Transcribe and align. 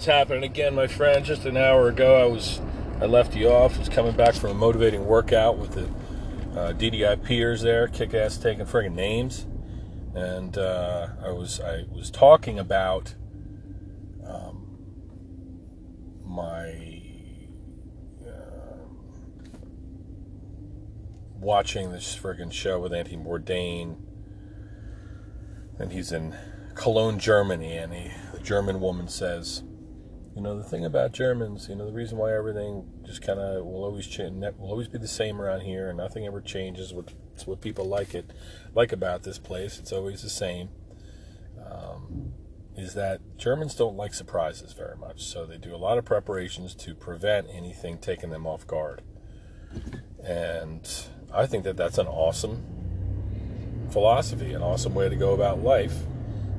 What's 0.00 0.06
happening 0.06 0.44
again, 0.44 0.74
my 0.74 0.86
friend? 0.86 1.26
Just 1.26 1.44
an 1.44 1.58
hour 1.58 1.88
ago, 1.88 2.16
I 2.16 2.24
was 2.24 2.58
I 3.02 3.04
left 3.04 3.36
you 3.36 3.50
off. 3.50 3.78
Was 3.78 3.90
coming 3.90 4.16
back 4.16 4.32
from 4.32 4.52
a 4.52 4.54
motivating 4.54 5.04
workout 5.04 5.58
with 5.58 5.72
the 5.72 5.84
uh, 6.58 6.72
DDI 6.72 7.22
peers 7.22 7.60
there, 7.60 7.86
kick 7.86 8.14
ass 8.14 8.38
taking 8.38 8.64
friggin' 8.64 8.94
names, 8.94 9.46
and 10.14 10.56
uh, 10.56 11.08
I 11.22 11.32
was 11.32 11.60
I 11.60 11.84
was 11.92 12.10
talking 12.10 12.58
about 12.58 13.14
um, 14.26 14.78
my 16.24 17.02
uh, 18.26 18.78
watching 21.38 21.92
this 21.92 22.16
friggin' 22.18 22.50
show 22.50 22.80
with 22.80 22.94
Anthony 22.94 23.22
Bourdain, 23.22 23.96
and 25.78 25.92
he's 25.92 26.10
in 26.10 26.34
Cologne, 26.74 27.18
Germany, 27.18 27.76
and 27.76 27.92
he, 27.92 28.12
the 28.32 28.40
German 28.40 28.80
woman 28.80 29.06
says, 29.06 29.62
"You 30.40 30.44
know, 30.44 30.56
the 30.56 30.64
thing 30.64 30.86
about 30.86 31.12
Germans, 31.12 31.68
you 31.68 31.74
know, 31.74 31.84
the 31.84 31.92
reason 31.92 32.16
why 32.16 32.34
everything 32.34 32.90
just 33.04 33.20
kind 33.20 33.38
of 33.38 33.62
will 33.62 33.84
always 33.84 34.06
change, 34.06 34.42
will 34.58 34.70
always 34.70 34.88
be 34.88 34.96
the 34.96 35.06
same 35.06 35.38
around 35.38 35.60
here, 35.60 35.90
and 35.90 35.98
nothing 35.98 36.24
ever 36.24 36.40
changes. 36.40 36.94
What 36.94 37.12
what 37.44 37.60
people 37.60 37.84
like 37.84 38.14
it 38.14 38.30
like 38.74 38.90
about 38.90 39.22
this 39.22 39.38
place. 39.38 39.78
It's 39.78 39.92
always 39.92 40.22
the 40.22 40.30
same. 40.30 40.70
Um, 41.62 42.32
is 42.74 42.94
that 42.94 43.20
Germans 43.36 43.74
don't 43.74 43.98
like 43.98 44.14
surprises 44.14 44.72
very 44.72 44.96
much, 44.96 45.24
so 45.24 45.44
they 45.44 45.58
do 45.58 45.74
a 45.74 45.76
lot 45.76 45.98
of 45.98 46.06
preparations 46.06 46.74
to 46.76 46.94
prevent 46.94 47.46
anything 47.52 47.98
taking 47.98 48.30
them 48.30 48.46
off 48.46 48.66
guard. 48.66 49.02
And 50.24 50.88
I 51.34 51.44
think 51.44 51.64
that 51.64 51.76
that's 51.76 51.98
an 51.98 52.06
awesome 52.06 52.64
philosophy, 53.90 54.54
an 54.54 54.62
awesome 54.62 54.94
way 54.94 55.10
to 55.10 55.16
go 55.16 55.34
about 55.34 55.62
life 55.62 55.98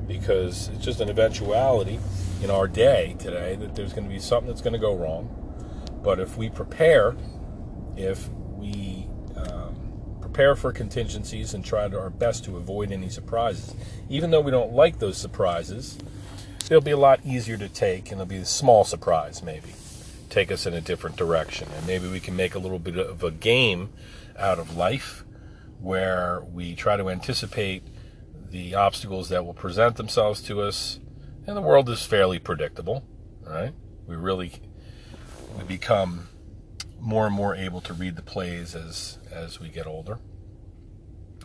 because 0.06 0.68
it's 0.68 0.84
just 0.84 1.00
an 1.00 1.08
eventuality 1.08 1.98
in 2.42 2.50
our 2.50 2.66
day 2.66 3.14
today 3.18 3.56
that 3.56 3.74
there's 3.74 3.92
going 3.92 4.04
to 4.04 4.10
be 4.10 4.18
something 4.18 4.48
that's 4.48 4.60
going 4.60 4.72
to 4.72 4.78
go 4.78 4.94
wrong. 4.94 5.38
But 6.02 6.18
if 6.18 6.36
we 6.36 6.50
prepare, 6.50 7.14
if 7.96 8.28
we 8.56 9.06
um, 9.36 10.18
prepare 10.20 10.56
for 10.56 10.72
contingencies 10.72 11.54
and 11.54 11.64
try 11.64 11.88
to 11.88 11.98
our 11.98 12.10
best 12.10 12.44
to 12.44 12.56
avoid 12.56 12.90
any 12.90 13.08
surprises, 13.08 13.74
even 14.08 14.30
though 14.30 14.40
we 14.40 14.50
don't 14.50 14.72
like 14.72 14.98
those 14.98 15.16
surprises, 15.16 15.98
they'll 16.68 16.80
be 16.80 16.90
a 16.90 16.96
lot 16.96 17.20
easier 17.24 17.56
to 17.56 17.68
take 17.68 18.10
and 18.10 18.20
it'll 18.20 18.26
be 18.26 18.36
a 18.36 18.44
small 18.44 18.84
surprise 18.84 19.42
maybe 19.42 19.74
take 20.30 20.50
us 20.50 20.64
in 20.64 20.72
a 20.72 20.80
different 20.80 21.16
direction 21.16 21.68
and 21.76 21.86
maybe 21.86 22.08
we 22.08 22.18
can 22.18 22.34
make 22.34 22.54
a 22.54 22.58
little 22.58 22.78
bit 22.78 22.96
of 22.96 23.22
a 23.22 23.30
game 23.30 23.90
out 24.38 24.58
of 24.58 24.76
life 24.76 25.24
where 25.78 26.40
we 26.52 26.74
try 26.74 26.96
to 26.96 27.10
anticipate 27.10 27.82
the 28.50 28.74
obstacles 28.74 29.28
that 29.28 29.44
will 29.44 29.54
present 29.54 29.96
themselves 29.96 30.40
to 30.42 30.60
us. 30.60 31.00
And 31.46 31.56
the 31.56 31.62
world 31.62 31.88
is 31.88 32.04
fairly 32.04 32.38
predictable, 32.38 33.04
right? 33.44 33.72
We 34.06 34.16
really 34.16 34.52
we 35.56 35.64
become 35.64 36.28
more 37.00 37.26
and 37.26 37.34
more 37.34 37.54
able 37.54 37.80
to 37.82 37.92
read 37.92 38.16
the 38.16 38.22
plays 38.22 38.74
as 38.74 39.18
as 39.32 39.58
we 39.58 39.68
get 39.68 39.86
older 39.86 40.18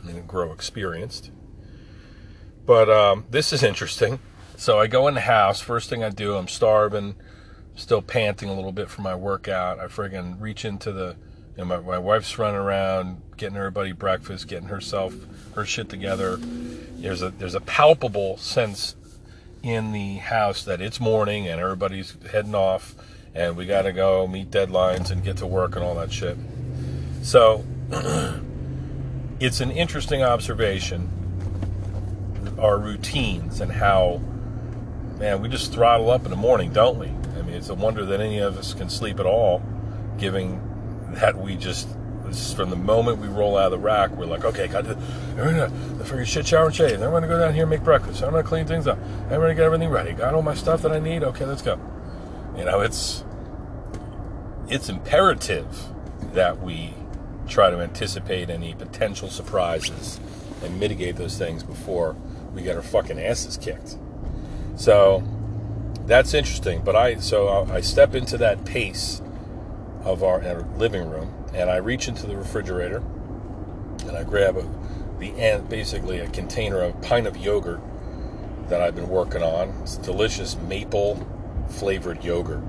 and 0.03 0.27
grow 0.27 0.51
experienced. 0.51 1.31
But 2.65 2.89
um, 2.89 3.25
this 3.29 3.51
is 3.51 3.63
interesting. 3.63 4.19
So 4.55 4.79
I 4.79 4.87
go 4.87 5.07
in 5.07 5.15
the 5.15 5.21
house. 5.21 5.61
First 5.61 5.89
thing 5.89 6.03
I 6.03 6.09
do, 6.09 6.35
I'm 6.35 6.47
starving, 6.47 7.15
still 7.75 8.01
panting 8.01 8.49
a 8.49 8.53
little 8.53 8.71
bit 8.71 8.89
from 8.89 9.03
my 9.03 9.15
workout. 9.15 9.79
I 9.79 9.85
friggin' 9.85 10.39
reach 10.39 10.65
into 10.65 10.91
the 10.91 11.15
you 11.55 11.63
know, 11.63 11.65
my, 11.65 11.77
my 11.79 11.97
wife's 11.97 12.37
running 12.37 12.59
around 12.59 13.21
getting 13.35 13.57
everybody 13.57 13.91
breakfast, 13.91 14.47
getting 14.47 14.67
herself 14.67 15.15
her 15.55 15.65
shit 15.65 15.89
together. 15.89 16.37
There's 16.37 17.23
a 17.23 17.31
there's 17.31 17.55
a 17.55 17.61
palpable 17.61 18.37
sense 18.37 18.95
in 19.63 19.91
the 19.91 20.15
house 20.15 20.63
that 20.63 20.81
it's 20.81 20.99
morning 20.99 21.47
and 21.47 21.59
everybody's 21.59 22.15
heading 22.31 22.55
off 22.55 22.95
and 23.35 23.55
we 23.55 23.65
got 23.65 23.83
to 23.83 23.93
go 23.93 24.27
meet 24.27 24.49
deadlines 24.49 25.11
and 25.11 25.23
get 25.23 25.37
to 25.37 25.45
work 25.45 25.75
and 25.75 25.85
all 25.85 25.95
that 25.95 26.11
shit. 26.11 26.37
So 27.21 27.63
it's 29.39 29.61
an 29.61 29.71
interesting 29.71 30.23
observation 30.23 31.09
our 32.59 32.79
routines 32.79 33.61
and 33.61 33.71
how 33.71 34.19
man 35.19 35.41
we 35.41 35.49
just 35.49 35.71
throttle 35.71 36.09
up 36.09 36.25
in 36.25 36.31
the 36.31 36.37
morning, 36.37 36.71
don't 36.73 36.97
we? 36.97 37.07
I 37.07 37.41
mean, 37.43 37.55
it's 37.55 37.69
a 37.69 37.75
wonder 37.75 38.05
that 38.05 38.19
any 38.19 38.39
of 38.39 38.57
us 38.57 38.73
can 38.73 38.89
sleep 38.89 39.19
at 39.19 39.25
all, 39.25 39.61
given 40.17 40.59
that 41.13 41.37
we 41.37 41.55
just 41.55 41.87
from 42.53 42.69
the 42.69 42.75
moment 42.75 43.19
we 43.19 43.27
roll 43.27 43.57
out 43.57 43.65
of 43.65 43.71
the 43.71 43.77
rack, 43.77 44.11
we're 44.11 44.25
like, 44.25 44.43
okay, 44.45 44.67
got 44.67 44.85
to 44.85 44.95
the 44.95 46.03
freaking 46.03 46.25
shit 46.25 46.47
shower 46.47 46.67
and 46.67 46.75
shave. 46.75 47.01
I'm 47.01 47.11
gonna 47.11 47.27
go 47.27 47.39
down 47.39 47.53
here 47.53 47.63
and 47.63 47.69
make 47.69 47.83
breakfast. 47.83 48.23
I'm 48.23 48.31
gonna 48.31 48.43
clean 48.43 48.65
things 48.65 48.87
up. 48.87 48.97
I'm 49.23 49.39
gonna 49.41 49.55
get 49.55 49.63
everything 49.63 49.89
ready. 49.89 50.13
Got 50.13 50.33
all 50.33 50.41
my 50.41 50.55
stuff 50.55 50.81
that 50.81 50.91
I 50.91 50.99
need. 50.99 51.23
Okay, 51.23 51.45
let's 51.45 51.61
go. 51.61 51.79
You 52.57 52.65
know, 52.65 52.81
it's 52.81 53.23
it's 54.69 54.89
imperative 54.89 55.67
that 56.33 56.61
we 56.61 56.93
try 57.47 57.69
to 57.69 57.79
anticipate 57.79 58.49
any 58.49 58.73
potential 58.73 59.29
surprises 59.29 60.19
and 60.63 60.79
mitigate 60.79 61.15
those 61.15 61.37
things 61.37 61.63
before 61.63 62.15
we 62.53 62.61
get 62.61 62.75
our 62.75 62.81
fucking 62.81 63.19
asses 63.19 63.57
kicked. 63.57 63.97
So 64.75 65.23
that's 66.05 66.33
interesting. 66.33 66.81
But 66.83 66.95
I 66.95 67.15
so 67.17 67.67
I 67.71 67.81
step 67.81 68.15
into 68.15 68.37
that 68.39 68.65
pace 68.65 69.21
of 70.03 70.23
our, 70.23 70.43
our 70.43 70.61
living 70.77 71.09
room, 71.09 71.33
and 71.57 71.71
I 71.71 71.77
reach 71.77 72.07
into 72.07 72.27
the 72.27 72.37
refrigerator 72.37 73.03
and 74.07 74.15
I 74.15 74.23
grab 74.23 74.57
a, 74.57 74.69
the 75.19 75.61
basically 75.67 76.19
a 76.19 76.29
container 76.29 76.81
of 76.81 77.01
pint 77.01 77.25
of 77.25 77.35
yogurt 77.35 77.81
that 78.69 78.79
I've 78.79 78.95
been 78.95 79.09
working 79.09 79.41
on. 79.41 79.69
It's 79.81 79.97
delicious 79.97 80.55
maple 80.55 81.25
flavored 81.67 82.23
yogurt, 82.23 82.61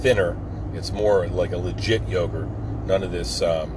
thinner. 0.00 0.36
It's 0.72 0.92
more 0.92 1.26
like 1.26 1.52
a 1.52 1.58
legit 1.58 2.08
yogurt. 2.08 2.48
None 2.86 3.02
of 3.02 3.10
this, 3.10 3.42
um, 3.42 3.72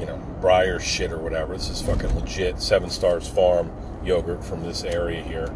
you 0.00 0.06
know, 0.06 0.20
Breyers 0.40 0.80
shit 0.80 1.12
or 1.12 1.18
whatever. 1.18 1.54
This 1.56 1.70
is 1.70 1.80
fucking 1.80 2.12
legit 2.14 2.60
Seven 2.60 2.90
Stars 2.90 3.28
Farm 3.28 3.70
yogurt 4.02 4.44
from 4.44 4.64
this 4.64 4.82
area 4.82 5.22
here, 5.22 5.54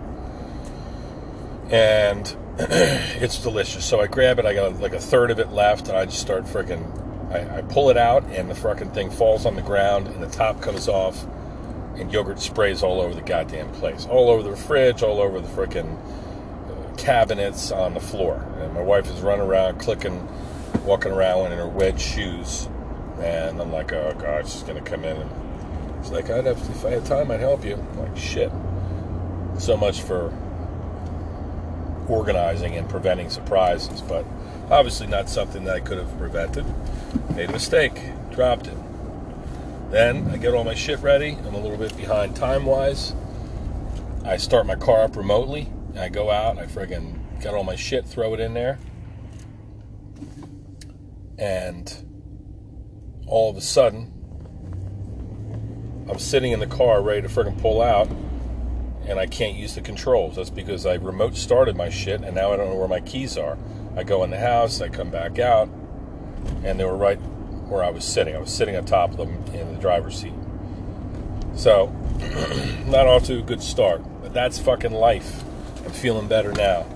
and 1.73 2.37
it's 2.59 3.43
delicious. 3.43 3.85
So 3.85 4.01
I 4.01 4.07
grab 4.07 4.39
it. 4.39 4.45
I 4.47 4.55
got 4.55 4.79
like 4.79 4.93
a 4.93 5.01
third 5.01 5.31
of 5.33 5.41
it 5.41 5.51
left, 5.51 5.89
and 5.89 5.97
I 5.97 6.05
just 6.05 6.21
start 6.21 6.45
freaking. 6.45 7.01
I, 7.33 7.59
I, 7.59 7.63
pull 7.63 7.89
it 7.89 7.97
out, 7.97 8.25
and 8.25 8.51
the 8.51 8.55
freaking 8.55 8.93
thing 8.93 9.11
falls 9.11 9.47
on 9.47 9.57
the 9.57 9.63
ground, 9.63 10.07
and 10.07 10.23
the 10.23 10.29
top 10.29 10.61
comes 10.61 10.87
off, 10.87 11.27
and 11.97 12.13
yogurt 12.13 12.41
sprays 12.41 12.83
all 12.83 13.01
over 13.01 13.15
the 13.15 13.23
goddamn 13.23 13.73
place, 13.73 14.07
all 14.07 14.29
over 14.29 14.49
the 14.49 14.55
fridge, 14.55 15.03
all 15.03 15.19
over 15.19 15.41
the 15.41 15.49
freaking 15.49 15.97
uh, 16.69 16.95
cabinets, 16.97 17.73
on 17.73 17.95
the 17.95 18.01
floor. 18.01 18.47
And 18.59 18.75
my 18.75 18.83
wife 18.83 19.09
is 19.09 19.23
running 19.23 19.47
around, 19.47 19.79
clicking, 19.81 20.29
walking 20.85 21.11
around 21.11 21.53
in 21.53 21.59
her 21.59 21.67
wedge 21.67 22.03
shoes, 22.03 22.69
and 23.19 23.59
I'm 23.59 23.73
like, 23.73 23.95
oh 23.95 24.15
god, 24.19 24.47
she's 24.47 24.63
gonna 24.63 24.83
come 24.83 25.05
in, 25.05 25.17
and 25.17 26.05
she's 26.05 26.13
like, 26.13 26.29
I'd 26.29 26.45
have, 26.45 26.59
if 26.69 26.85
I 26.85 26.91
had 26.91 27.07
time, 27.07 27.31
I'd 27.31 27.41
help 27.41 27.65
you. 27.65 27.77
I'm 27.77 27.99
like 27.99 28.17
shit. 28.19 28.53
So 29.59 29.75
much 29.75 30.03
for 30.03 30.31
organizing 32.13 32.77
and 32.77 32.89
preventing 32.89 33.31
surprises, 33.31 34.03
but 34.03 34.27
obviously 34.71 35.07
not 35.07 35.29
something 35.29 35.65
that 35.65 35.75
I 35.77 35.81
could 35.81 35.99
have 35.99 36.19
prevented. 36.19 36.67
Made 37.35 37.49
a 37.49 37.53
mistake, 37.53 37.99
dropped 38.31 38.67
it. 38.67 38.77
Then 39.91 40.29
I 40.31 40.37
get 40.37 40.55
all 40.55 40.65
my 40.65 40.75
shit 40.75 41.01
ready. 41.01 41.39
I'm 41.47 41.55
a 41.55 41.59
little 41.59 41.79
bit 41.79 41.97
behind 41.97 42.37
time 42.37 42.67
wise. 42.67 43.15
I 44.25 44.37
start 44.37 44.67
my 44.67 44.77
car 44.77 45.05
up 45.05 45.17
remotely. 45.17 45.71
And 45.91 45.99
I 45.99 46.09
go 46.09 46.31
out, 46.31 46.59
I 46.59 46.65
friggin' 46.65 47.19
got 47.43 47.55
all 47.55 47.65
my 47.65 47.77
shit, 47.77 48.07
throw 48.07 48.33
it 48.33 48.41
in 48.41 48.55
there. 48.55 48.79
And 51.39 51.93
all 53.27 53.51
of 53.51 53.57
a 53.57 53.61
sudden, 53.61 54.13
I'm 56.09 56.19
sitting 56.19 56.53
in 56.53 56.61
the 56.61 56.67
car 56.67 57.03
ready 57.03 57.23
to 57.23 57.29
friggin' 57.29 57.61
pull 57.61 57.83
out 57.83 58.09
and 59.07 59.19
I 59.19 59.27
can't 59.27 59.57
use 59.57 59.75
the 59.75 59.81
controls. 59.81 60.37
That's 60.37 60.51
because 60.51 60.87
I 60.87 60.95
remote 60.95 61.37
started 61.37 61.77
my 61.77 61.91
shit 61.91 62.23
and 62.23 62.35
now 62.35 62.53
I 62.53 62.57
don't 62.57 62.69
know 62.69 62.77
where 62.77 62.89
my 62.89 63.01
keys 63.01 63.37
are. 63.37 63.59
I 63.97 64.05
go 64.05 64.25
in 64.25 64.31
the 64.31 64.39
house, 64.39 64.81
I 64.81 64.89
come 64.89 65.11
back 65.11 65.39
out, 65.39 65.69
and 66.65 66.79
they 66.79 66.85
were 66.85 66.97
right 66.97 67.19
where 67.69 67.83
I 67.83 67.91
was 67.91 68.05
sitting. 68.05 68.35
I 68.35 68.39
was 68.39 68.51
sitting 68.51 68.77
on 68.77 68.85
top 68.85 69.11
of 69.11 69.17
them 69.17 69.43
in 69.55 69.75
the 69.75 69.81
driver's 69.81 70.19
seat. 70.19 70.33
So, 71.55 71.87
not 72.87 73.07
off 73.07 73.25
to 73.25 73.39
a 73.39 73.43
good 73.43 73.63
start, 73.63 74.03
but 74.23 74.33
that's 74.33 74.59
fucking 74.59 74.93
life. 74.93 75.43
I'm 75.85 75.91
feeling 75.91 76.29
better 76.29 76.53
now, 76.53 76.87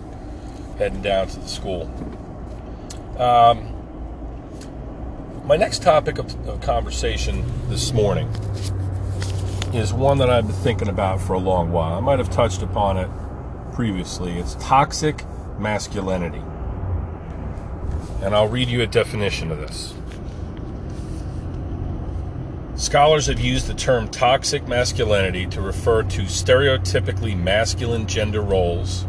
heading 0.78 1.02
down 1.02 1.28
to 1.28 1.40
the 1.40 1.48
school. 1.48 1.82
Um, 3.18 3.72
my 5.46 5.56
next 5.56 5.82
topic 5.82 6.18
of, 6.18 6.48
of 6.48 6.60
conversation 6.60 7.44
this 7.68 7.92
morning 7.92 8.28
is 9.74 9.92
one 9.92 10.18
that 10.18 10.30
I've 10.30 10.46
been 10.46 10.56
thinking 10.56 10.88
about 10.88 11.20
for 11.20 11.32
a 11.32 11.38
long 11.38 11.72
while. 11.72 11.94
I 11.94 12.00
might 12.00 12.18
have 12.18 12.30
touched 12.30 12.62
upon 12.62 12.96
it 12.96 13.08
previously. 13.72 14.38
It's 14.38 14.54
toxic 14.60 15.24
masculinity. 15.58 16.42
And 18.22 18.34
I'll 18.34 18.48
read 18.48 18.68
you 18.68 18.82
a 18.82 18.86
definition 18.86 19.50
of 19.50 19.58
this. 19.58 19.94
Scholars 22.76 23.26
have 23.26 23.40
used 23.40 23.66
the 23.66 23.74
term 23.74 24.08
toxic 24.08 24.68
masculinity 24.68 25.46
to 25.46 25.60
refer 25.60 26.02
to 26.02 26.22
stereotypically 26.22 27.36
masculine 27.36 28.06
gender 28.06 28.42
roles 28.42 29.06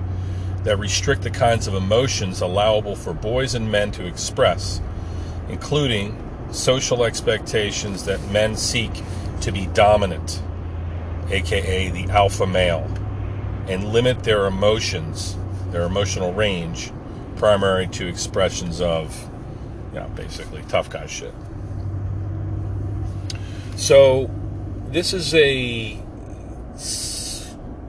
that 0.64 0.78
restrict 0.78 1.22
the 1.22 1.30
kinds 1.30 1.68
of 1.68 1.74
emotions 1.74 2.42
allowable 2.42 2.96
for 2.96 3.14
boys 3.14 3.56
and 3.56 3.72
men 3.72 3.92
to 3.92 4.06
express, 4.06 4.82
including 5.50 6.18
social 6.52 7.04
expectations 7.04 8.06
that 8.06 8.22
men 8.32 8.56
seek 8.56 8.92
to 9.42 9.52
be 9.52 9.68
dominant, 9.68 10.42
aka 11.30 11.90
the 11.90 12.12
alpha 12.12 12.48
male, 12.48 12.90
and 13.68 13.92
limit 13.92 14.24
their 14.24 14.46
emotions, 14.46 15.36
their 15.72 15.84
emotional 15.84 16.34
range, 16.34 16.92
primary 17.36 17.88
to 17.88 18.08
expressions 18.08 18.82
of, 18.82 19.30
you 19.94 20.00
know, 20.00 20.08
basically 20.10 20.64
tough 20.70 20.90
guy 20.90 21.06
shit. 21.06 21.34
So, 23.76 24.32
this 24.88 25.14
is 25.14 25.34
a 25.36 26.02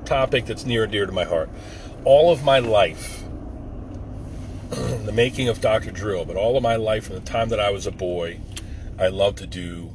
topic 0.05 0.47
that's 0.47 0.65
near 0.65 0.85
and 0.85 0.93
dear 0.93 1.07
to 1.07 1.13
my 1.13 1.25
heart. 1.25 1.49
All 2.05 2.33
of 2.33 2.45
my 2.45 2.59
life, 2.59 3.23
the 4.71 5.13
making 5.13 5.49
of 5.49 5.61
Dr. 5.61 5.91
Drill, 5.91 6.25
but 6.25 6.37
all 6.37 6.57
of 6.57 6.63
my 6.63 6.77
life 6.77 7.07
from 7.07 7.15
the 7.15 7.21
time 7.21 7.51
that 7.51 7.61
I 7.61 7.71
was 7.71 7.87
a 7.87 7.91
boy, 7.91 8.41
I 8.99 9.09
love 9.09 9.37
to 9.37 9.47
do 9.47 9.91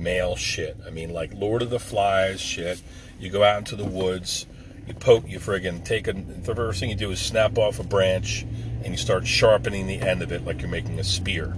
male 0.00 0.36
shit. 0.36 0.76
I 0.86 0.90
mean, 0.90 1.12
like 1.12 1.32
Lord 1.34 1.62
of 1.62 1.70
the 1.70 1.78
Flies 1.78 2.40
shit. 2.40 2.82
You 3.18 3.30
go 3.30 3.44
out 3.44 3.58
into 3.58 3.76
the 3.76 3.84
woods, 3.84 4.46
you 4.86 4.94
poke, 4.94 5.28
you 5.28 5.38
friggin' 5.38 5.84
take 5.84 6.08
a. 6.08 6.12
The 6.12 6.54
first 6.54 6.80
thing 6.80 6.90
you 6.90 6.96
do 6.96 7.10
is 7.10 7.20
snap 7.20 7.58
off 7.58 7.78
a 7.78 7.84
branch 7.84 8.46
and 8.82 8.92
you 8.92 8.96
start 8.96 9.26
sharpening 9.26 9.86
the 9.86 10.00
end 10.00 10.22
of 10.22 10.32
it 10.32 10.44
like 10.44 10.60
you're 10.60 10.70
making 10.70 10.98
a 10.98 11.04
spear. 11.04 11.56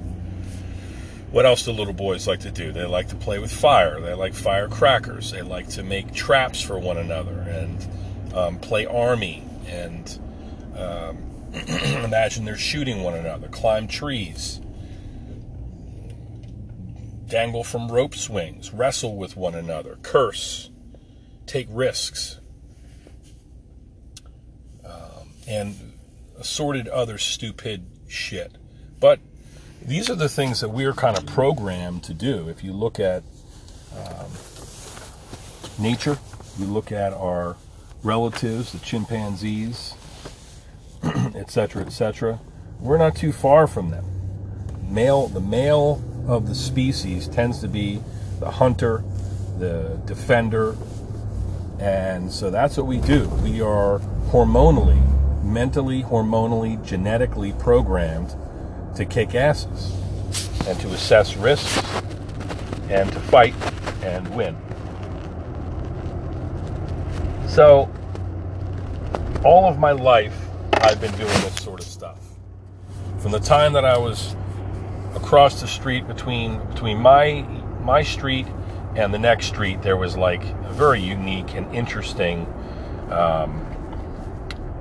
What 1.30 1.46
else 1.46 1.64
do 1.64 1.72
little 1.72 1.94
boys 1.94 2.26
like 2.26 2.40
to 2.40 2.50
do? 2.50 2.72
They 2.72 2.84
like 2.84 3.08
to 3.08 3.16
play 3.16 3.38
with 3.38 3.52
fire. 3.52 4.00
They 4.00 4.12
like 4.12 4.34
firecrackers. 4.34 5.30
They 5.30 5.40
like 5.40 5.68
to 5.70 5.82
make 5.82 6.12
traps 6.12 6.60
for 6.60 6.78
one 6.78 6.98
another 6.98 7.38
and 7.40 7.86
um, 8.34 8.58
play 8.58 8.84
army 8.84 9.42
and 9.66 10.18
um, 10.76 11.18
imagine 12.04 12.44
they're 12.44 12.56
shooting 12.56 13.02
one 13.02 13.14
another, 13.14 13.48
climb 13.48 13.86
trees, 13.86 14.60
dangle 17.32 17.64
from 17.64 17.90
rope 17.90 18.14
swings, 18.14 18.74
wrestle 18.74 19.16
with 19.16 19.38
one 19.38 19.54
another, 19.54 19.96
curse, 20.02 20.68
take 21.46 21.66
risks, 21.70 22.38
um, 24.84 25.30
and 25.48 25.94
assorted 26.38 26.86
other 26.88 27.16
stupid 27.16 27.86
shit. 28.06 28.58
But 29.00 29.18
these 29.80 30.10
are 30.10 30.14
the 30.14 30.28
things 30.28 30.60
that 30.60 30.68
we're 30.68 30.92
kind 30.92 31.16
of 31.16 31.24
programmed 31.24 32.02
to 32.04 32.12
do. 32.12 32.50
If 32.50 32.62
you 32.62 32.74
look 32.74 33.00
at 33.00 33.22
um, 33.96 34.30
nature, 35.78 36.18
you 36.58 36.66
look 36.66 36.92
at 36.92 37.14
our 37.14 37.56
relatives, 38.02 38.72
the 38.72 38.78
chimpanzees, 38.80 39.94
etc., 41.34 41.82
etc., 41.86 42.40
we're 42.78 42.98
not 42.98 43.16
too 43.16 43.32
far 43.32 43.66
from 43.66 43.88
them. 43.88 44.04
Male, 44.82 45.28
the 45.28 45.40
male 45.40 46.02
of 46.26 46.48
the 46.48 46.54
species 46.54 47.28
tends 47.28 47.60
to 47.60 47.68
be 47.68 48.02
the 48.40 48.50
hunter, 48.50 49.04
the 49.58 50.00
defender, 50.06 50.76
and 51.78 52.30
so 52.30 52.50
that's 52.50 52.76
what 52.76 52.86
we 52.86 52.98
do. 52.98 53.28
We 53.42 53.60
are 53.60 53.98
hormonally, 54.30 55.00
mentally, 55.42 56.02
hormonally, 56.02 56.84
genetically 56.84 57.52
programmed 57.52 58.34
to 58.96 59.04
kick 59.04 59.34
asses 59.34 59.92
and 60.66 60.78
to 60.80 60.88
assess 60.88 61.36
risks 61.36 61.76
and 62.88 63.10
to 63.12 63.20
fight 63.20 63.54
and 64.02 64.28
win. 64.34 64.56
So, 67.48 67.90
all 69.44 69.68
of 69.68 69.78
my 69.78 69.92
life, 69.92 70.38
I've 70.74 71.00
been 71.00 71.12
doing 71.12 71.28
this 71.42 71.56
sort 71.56 71.80
of 71.80 71.86
stuff. 71.86 72.18
From 73.18 73.32
the 73.32 73.40
time 73.40 73.72
that 73.72 73.84
I 73.84 73.98
was 73.98 74.36
across 75.14 75.60
the 75.60 75.68
street 75.68 76.06
between 76.06 76.58
between 76.68 76.98
my 76.98 77.42
my 77.80 78.02
street 78.02 78.46
and 78.94 79.12
the 79.12 79.18
next 79.18 79.46
street, 79.46 79.82
there 79.82 79.96
was 79.96 80.16
like 80.16 80.44
a 80.44 80.72
very 80.72 81.00
unique 81.00 81.54
and 81.54 81.74
interesting 81.74 82.46
um, 83.10 83.66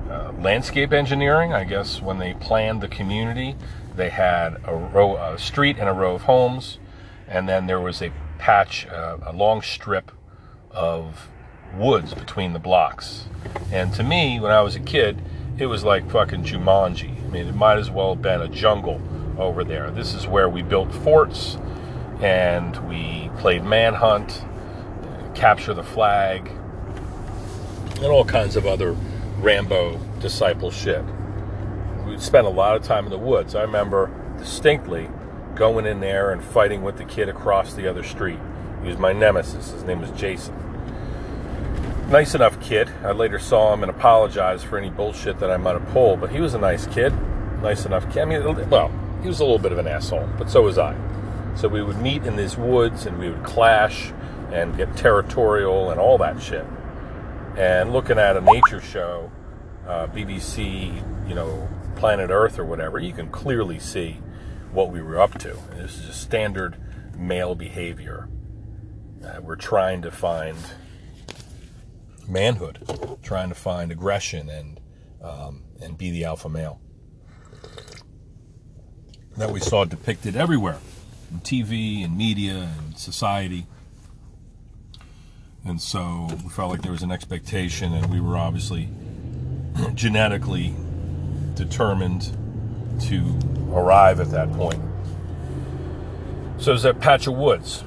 uh, 0.09 0.31
landscape 0.39 0.91
engineering. 0.91 1.53
I 1.53 1.63
guess 1.63 2.01
when 2.01 2.19
they 2.19 2.33
planned 2.33 2.81
the 2.81 2.87
community, 2.87 3.55
they 3.95 4.09
had 4.09 4.57
a 4.65 4.75
row, 4.75 5.15
a 5.15 5.39
street 5.39 5.77
and 5.79 5.87
a 5.87 5.93
row 5.93 6.15
of 6.15 6.23
homes, 6.23 6.77
and 7.27 7.47
then 7.47 7.67
there 7.67 7.79
was 7.79 8.01
a 8.01 8.11
patch, 8.37 8.85
uh, 8.87 9.17
a 9.25 9.33
long 9.33 9.61
strip 9.61 10.11
of 10.71 11.29
woods 11.75 12.13
between 12.13 12.53
the 12.53 12.59
blocks. 12.59 13.25
And 13.71 13.93
to 13.93 14.03
me, 14.03 14.39
when 14.39 14.51
I 14.51 14.61
was 14.61 14.75
a 14.75 14.79
kid, 14.79 15.21
it 15.57 15.67
was 15.67 15.83
like 15.83 16.09
fucking 16.09 16.43
Jumanji. 16.43 17.23
I 17.25 17.27
mean, 17.29 17.47
it 17.47 17.55
might 17.55 17.77
as 17.77 17.89
well 17.89 18.15
have 18.15 18.21
been 18.21 18.41
a 18.41 18.49
jungle 18.49 19.01
over 19.41 19.63
there. 19.63 19.91
This 19.91 20.13
is 20.13 20.27
where 20.27 20.49
we 20.49 20.61
built 20.61 20.93
forts 20.93 21.57
and 22.21 22.77
we 22.87 23.29
played 23.39 23.63
manhunt, 23.63 24.43
capture 25.33 25.73
the 25.73 25.83
flag, 25.83 26.51
and 27.97 28.05
all 28.05 28.25
kinds 28.25 28.55
of 28.55 28.65
other 28.65 28.95
Rambo 29.39 29.99
discipleship. 30.19 31.03
We 32.05 32.17
spent 32.19 32.45
a 32.45 32.51
lot 32.51 32.75
of 32.75 32.83
time 32.83 33.05
in 33.05 33.11
the 33.11 33.17
woods. 33.17 33.55
I 33.55 33.61
remember 33.63 34.11
distinctly 34.37 35.09
going 35.55 35.85
in 35.85 35.99
there 35.99 36.31
and 36.31 36.43
fighting 36.43 36.83
with 36.83 36.97
the 36.97 37.05
kid 37.05 37.29
across 37.29 37.73
the 37.73 37.87
other 37.87 38.03
street. 38.03 38.39
He 38.81 38.89
was 38.89 38.97
my 38.97 39.13
nemesis. 39.13 39.71
His 39.71 39.83
name 39.83 40.01
was 40.01 40.11
Jason. 40.11 40.55
Nice 42.09 42.35
enough 42.35 42.59
kid. 42.61 42.89
I 43.03 43.11
later 43.11 43.39
saw 43.39 43.73
him 43.73 43.83
and 43.83 43.89
apologized 43.89 44.65
for 44.65 44.77
any 44.77 44.89
bullshit 44.89 45.39
that 45.39 45.49
I 45.49 45.57
might 45.57 45.79
have 45.79 45.87
pulled, 45.89 46.19
but 46.19 46.31
he 46.31 46.41
was 46.41 46.53
a 46.53 46.59
nice 46.59 46.85
kid. 46.87 47.13
Nice 47.61 47.85
enough 47.85 48.11
kid. 48.11 48.23
I 48.23 48.25
mean, 48.25 48.69
well, 48.69 48.91
he 49.21 49.27
was 49.27 49.39
a 49.39 49.43
little 49.43 49.59
bit 49.59 49.71
of 49.71 49.77
an 49.77 49.87
asshole, 49.87 50.27
but 50.37 50.49
so 50.49 50.61
was 50.63 50.77
I. 50.77 50.95
So 51.55 51.67
we 51.67 51.81
would 51.81 52.01
meet 52.01 52.23
in 52.23 52.35
these 52.35 52.57
woods 52.57 53.05
and 53.05 53.19
we 53.19 53.29
would 53.29 53.43
clash 53.43 54.11
and 54.51 54.75
get 54.75 54.95
territorial 54.95 55.91
and 55.91 55.99
all 55.99 56.17
that 56.17 56.41
shit. 56.41 56.65
And 57.57 57.93
looking 57.93 58.17
at 58.17 58.37
a 58.37 58.41
nature 58.41 58.81
show, 58.81 59.31
uh, 59.87 60.07
BBC, 60.07 60.95
you 61.27 61.35
know, 61.35 61.67
Planet 61.95 62.29
Earth 62.31 62.57
or 62.57 62.65
whatever, 62.65 62.99
you 62.99 63.13
can 63.13 63.29
clearly 63.29 63.79
see 63.79 64.19
what 64.71 64.89
we 64.91 65.01
were 65.01 65.19
up 65.19 65.37
to. 65.39 65.57
This 65.75 65.97
is 65.97 66.05
just 66.07 66.21
standard 66.21 66.77
male 67.17 67.55
behavior. 67.55 68.29
Uh, 69.23 69.39
we're 69.41 69.55
trying 69.55 70.01
to 70.01 70.11
find 70.11 70.57
manhood, 72.27 73.19
trying 73.21 73.49
to 73.49 73.55
find 73.55 73.91
aggression 73.91 74.49
and 74.49 74.79
um, 75.21 75.63
and 75.81 75.97
be 75.97 76.09
the 76.09 76.23
alpha 76.23 76.49
male. 76.49 76.80
That 79.37 79.51
we 79.51 79.61
saw 79.61 79.85
depicted 79.85 80.35
everywhere, 80.35 80.77
in 81.31 81.39
TV 81.39 82.03
and 82.03 82.17
media 82.17 82.69
and 82.77 82.97
society. 82.97 83.65
And 85.65 85.81
so 85.81 86.27
we 86.43 86.49
felt 86.49 86.69
like 86.69 86.81
there 86.81 86.91
was 86.91 87.01
an 87.01 87.11
expectation, 87.11 87.93
and 87.93 88.11
we 88.11 88.19
were 88.19 88.37
obviously 88.37 88.89
genetically 89.93 90.75
determined 91.55 92.35
to 93.01 93.39
arrive 93.73 94.19
at 94.19 94.31
that 94.31 94.51
point. 94.53 94.81
So 96.57 96.65
there's 96.71 96.83
that 96.83 96.99
patch 96.99 97.25
of 97.25 97.35
woods. 97.35 97.83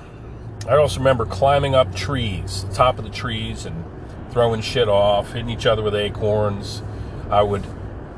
I 0.67 0.77
also 0.77 0.99
remember 0.99 1.27
climbing 1.27 1.75
up 1.75 1.95
trees, 1.95 2.65
the 2.65 2.73
top 2.73 2.99
of 2.99 3.05
the 3.05 3.11
trees, 3.11 3.67
and 3.67 3.85
throwing 4.31 4.63
shit 4.63 4.89
off, 4.89 5.33
hitting 5.33 5.51
each 5.51 5.67
other 5.67 5.83
with 5.83 5.95
acorns. 5.95 6.83
I 7.31 7.43
would. 7.43 7.65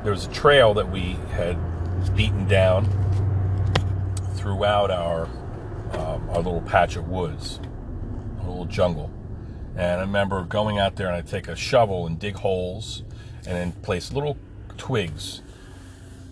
There 0.03 0.13
was 0.13 0.25
a 0.25 0.31
trail 0.31 0.73
that 0.75 0.89
we 0.89 1.17
had 1.31 1.57
beaten 2.15 2.47
down 2.47 2.85
throughout 4.47 4.89
our 4.89 5.25
um, 5.91 6.29
our 6.29 6.37
little 6.37 6.61
patch 6.61 6.95
of 6.95 7.09
woods, 7.09 7.59
a 8.39 8.47
little 8.47 8.63
jungle. 8.63 9.11
And 9.75 9.99
I 9.99 10.01
remember 10.01 10.41
going 10.43 10.79
out 10.79 10.95
there 10.95 11.07
and 11.07 11.17
I'd 11.17 11.27
take 11.27 11.49
a 11.49 11.55
shovel 11.55 12.07
and 12.07 12.17
dig 12.17 12.35
holes 12.35 13.03
and 13.45 13.57
then 13.57 13.73
place 13.73 14.13
little 14.13 14.37
twigs 14.77 15.41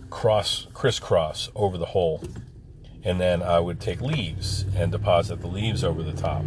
cross 0.10 0.68
crisscross 0.74 1.50
over 1.56 1.78
the 1.78 1.88
hole. 1.88 2.24
And 3.04 3.20
then 3.20 3.44
I 3.44 3.60
would 3.60 3.82
take 3.82 4.00
leaves 4.00 4.64
and 4.78 4.94
deposit 4.94 5.42
the 5.42 5.48
leaves 5.48 5.84
over 5.84 6.02
the 6.02 6.14
top 6.14 6.46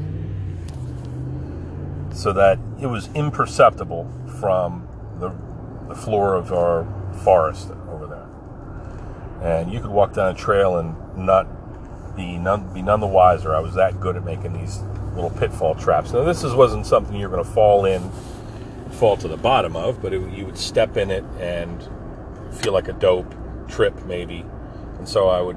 so 2.14 2.32
that 2.32 2.58
it 2.80 2.86
was 2.86 3.10
imperceptible 3.14 4.10
from 4.40 4.88
the, 5.20 5.34
the 5.86 5.94
floor 5.94 6.34
of 6.34 6.50
our 6.50 6.86
forest 7.22 7.70
over 7.90 8.06
there. 8.06 8.28
And 9.42 9.70
you 9.70 9.80
could 9.80 9.90
walk 9.90 10.14
down 10.14 10.34
a 10.34 10.38
trail 10.38 10.78
and 10.78 10.96
not 11.14 11.46
be 12.18 12.36
none, 12.36 12.74
be 12.74 12.82
none 12.82 12.98
the 12.98 13.06
wiser. 13.06 13.54
I 13.54 13.60
was 13.60 13.74
that 13.74 14.00
good 14.00 14.16
at 14.16 14.24
making 14.24 14.52
these 14.52 14.80
little 15.14 15.30
pitfall 15.30 15.76
traps. 15.76 16.12
Now, 16.12 16.24
this 16.24 16.42
is, 16.42 16.52
wasn't 16.52 16.84
something 16.84 17.16
you're 17.16 17.30
going 17.30 17.44
to 17.44 17.50
fall 17.50 17.84
in, 17.84 18.10
fall 18.90 19.16
to 19.18 19.28
the 19.28 19.36
bottom 19.36 19.76
of, 19.76 20.02
but 20.02 20.12
it, 20.12 20.20
you 20.32 20.44
would 20.44 20.58
step 20.58 20.96
in 20.96 21.12
it 21.12 21.24
and 21.38 21.80
feel 22.56 22.72
like 22.72 22.88
a 22.88 22.92
dope, 22.92 23.32
trip 23.68 24.04
maybe. 24.04 24.44
And 24.98 25.08
so 25.08 25.28
I 25.28 25.40
would 25.40 25.56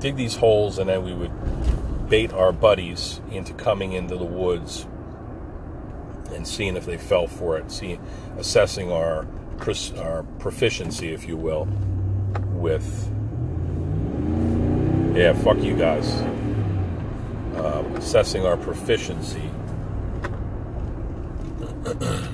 dig 0.00 0.16
these 0.16 0.34
holes 0.34 0.78
and 0.78 0.90
then 0.90 1.04
we 1.04 1.14
would 1.14 2.08
bait 2.08 2.32
our 2.32 2.52
buddies 2.52 3.20
into 3.30 3.54
coming 3.54 3.92
into 3.92 4.16
the 4.16 4.24
woods 4.24 4.86
and 6.34 6.46
seeing 6.46 6.74
if 6.74 6.86
they 6.86 6.98
fell 6.98 7.28
for 7.28 7.56
it, 7.56 7.70
see, 7.70 8.00
assessing 8.36 8.90
our 8.90 9.26
our 9.96 10.24
proficiency, 10.40 11.14
if 11.14 11.26
you 11.26 11.36
will, 11.36 11.66
with 12.50 13.08
yeah, 15.14 15.32
fuck 15.32 15.58
you 15.58 15.76
guys, 15.76 16.10
uh, 17.56 17.84
assessing 17.94 18.44
our 18.44 18.56
proficiency 18.56 19.50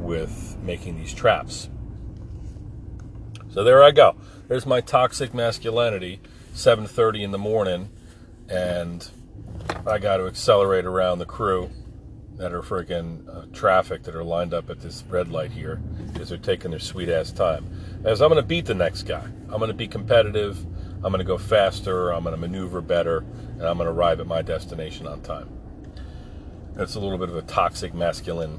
with 0.00 0.56
making 0.62 0.96
these 0.96 1.14
traps. 1.14 1.68
So 3.50 3.62
there 3.62 3.84
I 3.84 3.92
go. 3.92 4.16
There's 4.48 4.66
my 4.66 4.80
toxic 4.80 5.32
masculinity, 5.32 6.20
7:30 6.54 7.22
in 7.22 7.30
the 7.30 7.38
morning, 7.38 7.90
and 8.48 9.08
I 9.86 9.98
got 9.98 10.16
to 10.16 10.26
accelerate 10.26 10.86
around 10.86 11.20
the 11.20 11.26
crew 11.26 11.70
that 12.36 12.52
are 12.52 12.62
freaking 12.62 13.28
uh, 13.28 13.46
traffic 13.52 14.02
that 14.02 14.14
are 14.16 14.24
lined 14.24 14.52
up 14.52 14.68
at 14.70 14.80
this 14.80 15.04
red 15.08 15.30
light 15.30 15.52
here 15.52 15.76
because 16.12 16.30
they're 16.30 16.38
taking 16.38 16.72
their 16.72 16.80
sweet 16.80 17.08
ass 17.08 17.30
time. 17.30 17.64
As 18.04 18.20
I'm 18.20 18.28
going 18.28 18.42
to 18.42 18.46
beat 18.46 18.66
the 18.66 18.74
next 18.74 19.04
guy. 19.04 19.24
I'm 19.48 19.58
going 19.58 19.68
to 19.68 19.74
be 19.74 19.86
competitive. 19.86 20.66
I'm 21.04 21.12
going 21.12 21.18
to 21.18 21.24
go 21.24 21.36
faster. 21.36 22.10
I'm 22.10 22.24
going 22.24 22.34
to 22.34 22.40
maneuver 22.40 22.80
better, 22.80 23.18
and 23.18 23.62
I'm 23.62 23.76
going 23.76 23.86
to 23.86 23.92
arrive 23.92 24.20
at 24.20 24.26
my 24.26 24.40
destination 24.40 25.06
on 25.06 25.20
time. 25.20 25.50
That's 26.74 26.94
a 26.94 27.00
little 27.00 27.18
bit 27.18 27.28
of 27.28 27.36
a 27.36 27.42
toxic 27.42 27.92
masculine 27.92 28.58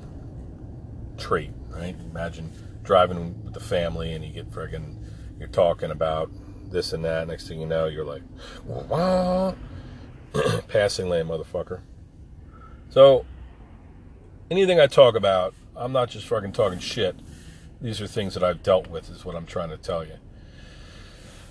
trait, 1.18 1.52
right? 1.70 1.96
Imagine 2.12 2.52
driving 2.84 3.44
with 3.44 3.54
the 3.54 3.60
family 3.60 4.14
and 4.14 4.24
you 4.24 4.32
get 4.32 4.52
friggin' 4.52 4.96
you're 5.40 5.50
talking 5.50 5.92
about 5.92 6.30
this 6.72 6.94
and 6.94 7.04
that. 7.04 7.28
Next 7.28 7.48
thing 7.48 7.60
you 7.60 7.66
know, 7.66 7.88
you're 7.88 8.06
like, 8.06 8.22
wow, 8.64 9.56
passing 10.68 11.10
lane, 11.10 11.25
motherfucker. 11.25 11.82
So 12.90 13.25
anything 14.50 14.80
I 14.80 14.88
talk 14.88 15.16
about, 15.16 15.54
I'm 15.75 15.92
not 15.92 16.10
just 16.10 16.28
fucking 16.28 16.54
talking 16.54 16.80
shit. 16.80 17.16
These 17.82 18.00
are 18.02 18.08
things 18.08 18.34
that 18.36 18.44
I've 18.44 18.64
dealt 18.64 18.88
with, 18.88 19.10
is 19.10 19.25
what 19.25 19.36
I'm 19.36 19.46
trying 19.46 19.70
to 19.70 19.78
tell 19.78 20.06
you. 20.06 20.16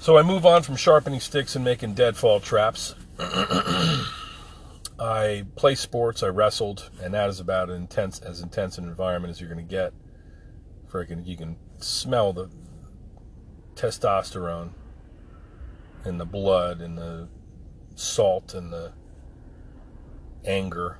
So 0.04 0.18
I 0.18 0.22
move 0.22 0.44
on 0.44 0.62
from 0.62 0.76
sharpening 0.76 1.18
sticks 1.18 1.56
and 1.56 1.64
making 1.64 1.94
deadfall 1.94 2.38
traps. 2.38 2.94
I 4.98 5.46
play 5.56 5.74
sports. 5.76 6.22
I 6.22 6.26
wrestled, 6.26 6.90
and 7.02 7.14
that 7.14 7.30
is 7.30 7.40
about 7.40 7.70
as 7.70 7.76
intense 7.76 8.18
as 8.18 8.42
intense 8.42 8.76
an 8.76 8.84
environment 8.84 9.30
as 9.30 9.40
you're 9.40 9.48
going 9.48 9.66
to 9.66 9.70
get. 9.70 9.94
Freaking, 10.92 11.26
you 11.26 11.38
can 11.38 11.56
smell 11.78 12.34
the 12.34 12.50
testosterone 13.76 14.72
in 16.04 16.18
the 16.18 16.26
blood 16.26 16.82
and 16.82 16.98
the 16.98 17.30
salt 17.94 18.52
and 18.52 18.70
the 18.70 18.92
anger 20.44 20.98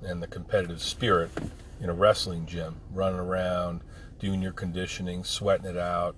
and 0.00 0.22
the 0.22 0.28
competitive 0.28 0.80
spirit 0.80 1.32
in 1.80 1.90
a 1.90 1.92
wrestling 1.92 2.46
gym, 2.46 2.82
running 2.92 3.18
around, 3.18 3.80
doing 4.20 4.40
your 4.40 4.52
conditioning, 4.52 5.24
sweating 5.24 5.66
it 5.66 5.76
out. 5.76 6.14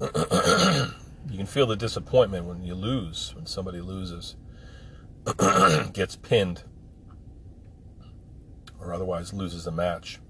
you 1.30 1.36
can 1.36 1.46
feel 1.46 1.66
the 1.66 1.76
disappointment 1.76 2.44
when 2.44 2.62
you 2.62 2.74
lose, 2.74 3.32
when 3.34 3.46
somebody 3.46 3.80
loses, 3.80 4.36
gets 5.92 6.16
pinned, 6.16 6.62
or 8.80 8.92
otherwise 8.92 9.32
loses 9.32 9.66
a 9.66 9.72
match. 9.72 10.20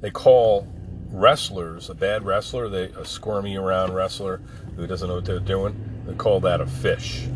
They 0.00 0.10
call 0.10 0.66
wrestlers 1.10 1.90
a 1.90 1.94
bad 1.94 2.24
wrestler, 2.24 2.68
they 2.68 2.84
a 2.84 3.04
squirmy 3.04 3.56
around 3.56 3.92
wrestler 3.92 4.40
who 4.76 4.86
doesn't 4.86 5.08
know 5.08 5.16
what 5.16 5.24
they're 5.24 5.40
doing. 5.40 6.02
They 6.06 6.14
call 6.14 6.40
that 6.40 6.60
a 6.60 6.66
fish. 6.66 7.28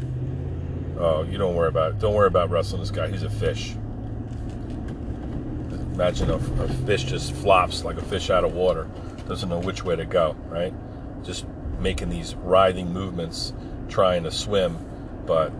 Oh, 0.98 1.24
you 1.24 1.38
don't 1.38 1.54
worry 1.54 1.68
about 1.68 1.92
it. 1.92 1.98
Don't 1.98 2.14
worry 2.14 2.28
about 2.28 2.50
wrestling 2.50 2.80
this 2.80 2.90
guy. 2.90 3.08
He's 3.08 3.24
a 3.24 3.30
fish. 3.30 3.74
Imagine 5.92 6.30
a, 6.30 6.36
a 6.36 6.68
fish 6.86 7.04
just 7.04 7.32
flops 7.34 7.84
like 7.84 7.96
a 7.96 8.02
fish 8.02 8.30
out 8.30 8.44
of 8.44 8.54
water. 8.54 8.88
Doesn't 9.28 9.48
know 9.48 9.58
which 9.58 9.84
way 9.84 9.96
to 9.96 10.04
go, 10.04 10.36
right? 10.48 10.72
Just 11.22 11.46
making 11.84 12.08
these 12.08 12.34
writhing 12.36 12.92
movements, 12.92 13.52
trying 13.88 14.24
to 14.24 14.30
swim, 14.30 14.78
but 15.26 15.50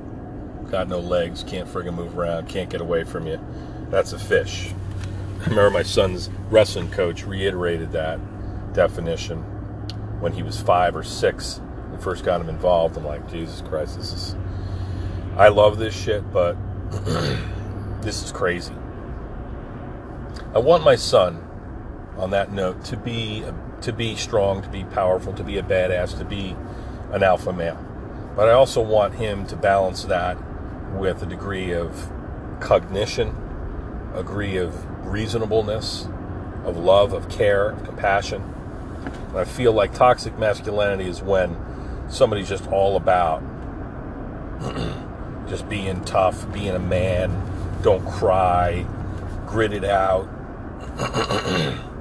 got 0.70 0.88
no 0.88 0.98
legs, 0.98 1.44
can't 1.44 1.68
friggin' 1.68 1.94
move 1.94 2.18
around, 2.18 2.48
can't 2.48 2.70
get 2.70 2.80
away 2.80 3.04
from 3.04 3.26
you. 3.26 3.38
That's 3.90 4.12
a 4.14 4.18
fish. 4.18 4.72
I 5.40 5.44
remember 5.44 5.70
my 5.70 5.82
son's 5.82 6.30
wrestling 6.48 6.90
coach 6.90 7.26
reiterated 7.26 7.92
that 7.92 8.18
definition 8.72 9.38
when 10.20 10.32
he 10.32 10.42
was 10.42 10.58
five 10.58 10.96
or 10.96 11.02
six 11.02 11.60
and 11.92 12.02
first 12.02 12.24
got 12.24 12.40
him 12.40 12.48
involved. 12.48 12.96
I'm 12.96 13.04
like, 13.04 13.30
Jesus 13.30 13.60
Christ, 13.60 13.98
this 13.98 14.12
is 14.12 14.34
I 15.36 15.48
love 15.48 15.78
this 15.78 15.94
shit, 15.94 16.32
but 16.32 16.56
this 18.00 18.22
is 18.22 18.32
crazy. 18.32 18.74
I 20.54 20.58
want 20.58 20.84
my 20.84 20.96
son, 20.96 21.44
on 22.16 22.30
that 22.30 22.52
note, 22.52 22.84
to 22.86 22.96
be 22.96 23.44
to 23.84 23.92
be 23.92 24.16
strong, 24.16 24.62
to 24.62 24.68
be 24.68 24.84
powerful, 24.84 25.32
to 25.34 25.44
be 25.44 25.58
a 25.58 25.62
badass, 25.62 26.16
to 26.18 26.24
be 26.24 26.56
an 27.12 27.22
alpha 27.22 27.52
male. 27.52 27.78
But 28.34 28.48
I 28.48 28.52
also 28.52 28.80
want 28.80 29.14
him 29.14 29.46
to 29.46 29.56
balance 29.56 30.04
that 30.04 30.38
with 30.94 31.22
a 31.22 31.26
degree 31.26 31.72
of 31.72 32.10
cognition, 32.60 33.36
a 34.14 34.18
degree 34.18 34.56
of 34.56 35.06
reasonableness, 35.06 36.08
of 36.64 36.78
love, 36.78 37.12
of 37.12 37.28
care, 37.28 37.70
of 37.70 37.84
compassion. 37.84 38.42
And 39.28 39.38
I 39.38 39.44
feel 39.44 39.72
like 39.72 39.92
toxic 39.92 40.38
masculinity 40.38 41.08
is 41.08 41.20
when 41.20 41.56
somebody's 42.08 42.48
just 42.48 42.66
all 42.68 42.96
about 42.96 43.42
just 45.48 45.68
being 45.68 46.02
tough, 46.04 46.50
being 46.52 46.74
a 46.74 46.78
man, 46.78 47.30
don't 47.82 48.04
cry, 48.06 48.86
grit 49.46 49.74
it 49.74 49.84
out, 49.84 50.26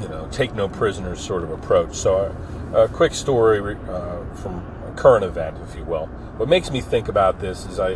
you 0.00 0.08
know, 0.08 0.28
take 0.30 0.54
no 0.54 0.68
prisoners 0.68 1.20
sort 1.20 1.42
of 1.42 1.50
approach. 1.50 1.94
So, 1.94 2.34
a, 2.72 2.84
a 2.84 2.88
quick 2.88 3.14
story 3.14 3.76
uh, 3.88 4.24
from 4.34 4.58
a 4.86 4.92
current 4.96 5.24
event, 5.24 5.56
if 5.68 5.76
you 5.76 5.84
will. 5.84 6.06
What 6.36 6.48
makes 6.48 6.70
me 6.70 6.80
think 6.80 7.08
about 7.08 7.40
this 7.40 7.64
is 7.66 7.80
I 7.80 7.94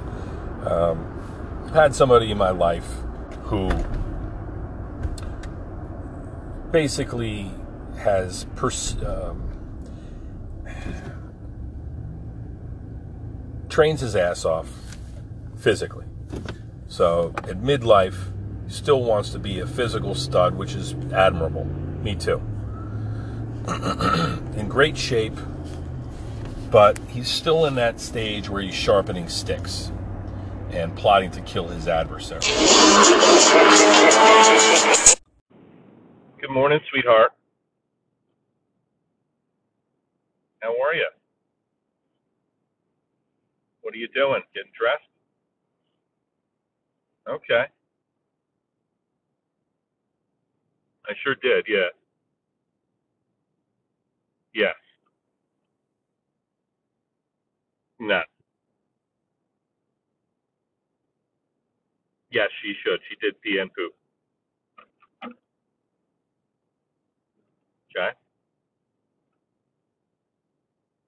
um, 0.65 1.71
had 1.73 1.95
somebody 1.95 2.31
in 2.31 2.39
my 2.39 2.51
life 2.51 2.89
who 3.45 3.71
basically 6.71 7.51
has 7.99 8.47
pers- 8.57 8.97
um, 9.05 9.51
trains 13.69 14.01
his 14.01 14.17
ass 14.17 14.45
off 14.45 14.69
physically. 15.57 16.07
So 16.89 17.33
at 17.39 17.61
midlife, 17.61 18.33
still 18.69 19.03
wants 19.03 19.31
to 19.31 19.39
be 19.39 19.61
a 19.61 19.67
physical 19.67 20.15
stud, 20.15 20.55
which 20.55 20.75
is 20.75 20.95
admirable. 21.13 21.69
Me 22.03 22.15
too. 22.15 22.41
in 24.57 24.69
great 24.69 24.97
shape, 24.97 25.37
but 26.71 26.99
he's 27.11 27.29
still 27.29 27.67
in 27.67 27.75
that 27.75 28.01
stage 28.01 28.49
where 28.49 28.63
he's 28.63 28.75
sharpening 28.75 29.29
sticks 29.29 29.93
and 30.71 30.97
plotting 30.97 31.31
to 31.33 31.41
kill 31.43 31.69
his 31.69 31.87
adversary. 31.87 32.41
Good 36.41 36.51
morning, 36.51 36.81
sweetheart. 36.91 37.33
How 40.61 40.71
are 40.71 40.95
you? 40.95 41.09
What 43.83 43.95
are 43.95 43.99
you 43.99 44.09
doing? 44.09 44.41
Getting 44.55 44.73
dressed? 44.79 45.03
Okay. 47.29 47.67
I 51.11 51.15
sure 51.25 51.37
did, 51.43 51.67
yeah. 51.69 51.91
Yes. 54.55 54.77
No. 58.01 58.23
Yes, 62.33 62.49
she 62.63 62.75
should. 62.85 63.01
She 63.11 63.17
did 63.21 63.41
pee 63.43 63.59
and 63.61 63.71
poop. 63.75 63.93
Okay. 67.97 68.11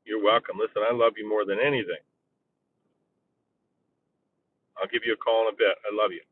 You're 0.04 0.23
welcome. 0.25 0.59
Listen, 0.59 0.82
I 0.88 0.94
love 0.94 1.14
you 1.18 1.28
more 1.28 1.44
than 1.47 1.59
anything. 1.61 2.00
I'll 4.78 4.88
give 4.88 5.02
you 5.06 5.14
a 5.14 5.16
call 5.16 5.49
in 5.49 5.54
a 5.54 5.59
bit. 5.59 5.76
I 5.85 5.90
love 5.94 6.12
you. 6.12 6.23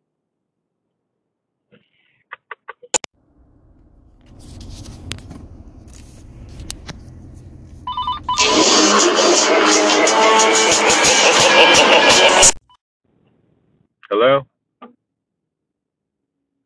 Hello? 14.11 14.47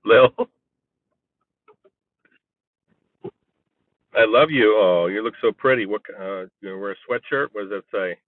Lil? 0.05 0.29
I 4.17 4.25
love 4.27 4.51
you. 4.51 4.77
Oh, 4.79 5.07
you 5.07 5.23
look 5.23 5.35
so 5.41 5.53
pretty. 5.53 5.87
What? 5.87 6.03
Uh, 6.19 6.47
you 6.61 6.79
wear 6.79 6.93
a 6.93 6.97
sweatshirt? 7.09 7.49
What 7.53 7.69
does 7.69 7.71
that 7.71 7.85
say? 7.93 8.19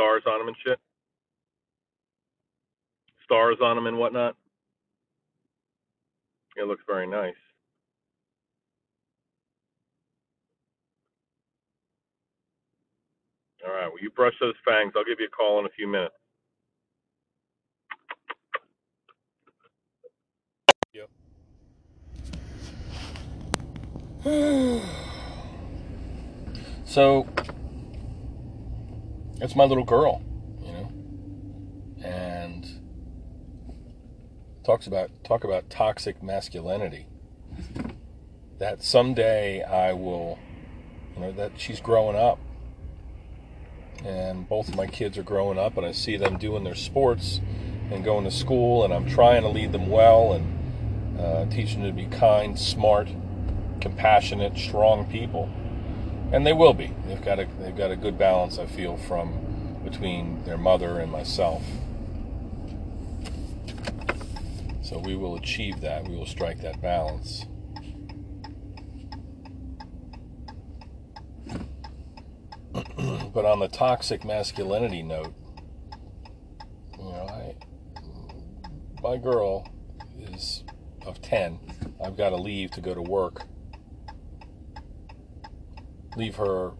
stars 0.00 0.22
on 0.26 0.38
them 0.38 0.48
and 0.48 0.56
shit? 0.64 0.78
Stars 3.24 3.58
on 3.62 3.76
them 3.76 3.86
and 3.86 3.98
whatnot. 3.98 4.36
It 6.56 6.66
looks 6.66 6.82
very 6.86 7.06
nice. 7.06 7.34
All 13.66 13.72
right. 13.72 13.86
Well, 13.86 14.02
you 14.02 14.10
brush 14.10 14.34
those 14.40 14.54
fangs. 14.64 14.92
I'll 14.96 15.04
give 15.04 15.20
you 15.20 15.26
a 15.26 15.30
call 15.30 15.60
in 15.60 15.66
a 15.66 15.70
few 15.70 15.86
minutes. 15.86 16.14
Yep. 20.92 21.10
so 26.84 27.26
it's 29.40 29.54
my 29.56 29.64
little 29.64 29.84
girl, 29.84 30.22
you 30.60 30.72
know, 30.72 30.92
and 32.04 32.66
talks 34.64 34.86
about 34.86 35.10
talk 35.24 35.44
about 35.44 35.70
toxic 35.70 36.22
masculinity. 36.22 37.06
That 38.58 38.82
someday 38.82 39.62
I 39.62 39.92
will, 39.92 40.38
you 41.14 41.22
know, 41.22 41.32
that 41.32 41.52
she's 41.56 41.80
growing 41.80 42.16
up 42.16 42.38
and 44.04 44.48
both 44.48 44.68
of 44.68 44.76
my 44.76 44.86
kids 44.86 45.18
are 45.18 45.22
growing 45.22 45.58
up 45.58 45.76
and 45.76 45.86
I 45.86 45.92
see 45.92 46.16
them 46.16 46.38
doing 46.38 46.64
their 46.64 46.74
sports 46.74 47.40
and 47.90 48.04
going 48.04 48.24
to 48.24 48.30
school 48.30 48.84
and 48.84 48.92
I'm 48.92 49.08
trying 49.08 49.42
to 49.42 49.48
lead 49.48 49.72
them 49.72 49.88
well 49.88 50.32
and 50.32 51.18
uh, 51.18 51.46
teach 51.46 51.74
them 51.74 51.82
to 51.84 51.92
be 51.92 52.06
kind, 52.06 52.58
smart, 52.58 53.08
compassionate, 53.80 54.56
strong 54.56 55.06
people. 55.06 55.50
And 56.32 56.46
they 56.46 56.52
will 56.52 56.74
be. 56.74 56.94
They've 57.06 57.22
got 57.22 57.40
a 57.40 57.48
they've 57.58 57.76
got 57.76 57.90
a 57.90 57.96
good 57.96 58.16
balance 58.16 58.58
I 58.58 58.66
feel 58.66 58.96
from 58.96 59.80
between 59.84 60.44
their 60.44 60.58
mother 60.58 61.00
and 61.00 61.10
myself. 61.10 61.62
So 64.90 64.98
we 64.98 65.14
will 65.14 65.36
achieve 65.36 65.80
that. 65.82 66.08
We 66.08 66.16
will 66.16 66.26
strike 66.26 66.60
that 66.62 66.82
balance. 66.82 67.46
but 73.32 73.44
on 73.44 73.60
the 73.60 73.68
toxic 73.68 74.24
masculinity 74.24 75.04
note, 75.04 75.32
you 76.98 77.04
know, 77.04 77.28
I, 77.30 77.54
my 79.00 79.16
girl 79.16 79.64
is 80.18 80.64
of 81.06 81.22
10. 81.22 81.60
I've 82.04 82.16
got 82.16 82.30
to 82.30 82.36
leave 82.36 82.72
to 82.72 82.80
go 82.80 82.92
to 82.92 83.02
work. 83.02 83.44
Leave 86.16 86.34
her 86.34 86.72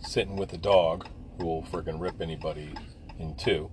sitting 0.00 0.34
with 0.34 0.48
the 0.48 0.58
dog, 0.58 1.06
who 1.38 1.46
will 1.46 1.62
freaking 1.62 2.00
rip 2.00 2.20
anybody 2.20 2.74
in 3.20 3.36
two. 3.36 3.70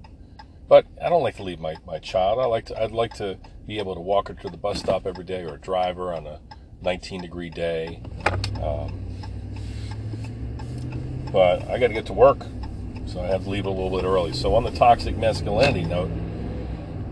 But 0.69 0.85
I 1.03 1.09
don't 1.09 1.23
like 1.23 1.37
to 1.37 1.43
leave 1.43 1.59
my, 1.59 1.75
my 1.87 1.97
child. 1.97 2.37
I 2.37 2.45
like 2.45 2.65
to 2.67 2.79
I'd 2.79 2.91
like 2.91 3.15
to 3.15 3.39
be 3.67 3.79
able 3.79 3.96
to 3.96 4.01
walk 4.01 4.27
her 4.27 4.34
to 4.34 4.50
the 4.50 4.58
bus 4.58 4.79
stop 4.79 5.05
every 5.05 5.24
day 5.24 5.43
or 5.43 5.58
drive 5.58 5.96
her 5.98 6.13
on 6.13 6.27
a 6.27 6.39
19 6.82 7.22
degree 7.22 7.50
day. 7.50 8.01
Um, 8.62 9.00
but 11.32 11.63
I 11.70 11.79
got 11.79 11.88
to 11.88 11.93
get 11.93 12.05
to 12.08 12.13
work, 12.13 12.46
so 13.05 13.22
I 13.22 13.27
have 13.27 13.43
to 13.46 13.50
leave 13.50 13.65
a 13.65 13.70
little 13.70 13.89
bit 13.89 14.05
early. 14.05 14.34
So 14.34 14.53
on 14.55 14.63
the 14.63 14.72
toxic 14.72 15.17
masculinity 15.17 15.84
note, 15.84 16.12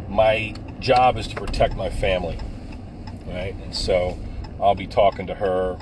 my 0.10 0.54
job 0.80 1.18
is 1.18 1.28
to 1.28 1.36
protect 1.36 1.76
my 1.76 1.90
family, 1.90 2.38
right? 3.28 3.56
And 3.56 3.76
so 3.76 4.20
I'll 4.62 4.76
be 4.76 4.88
talking 4.88 5.28
to 5.28 5.36
her 5.36 5.80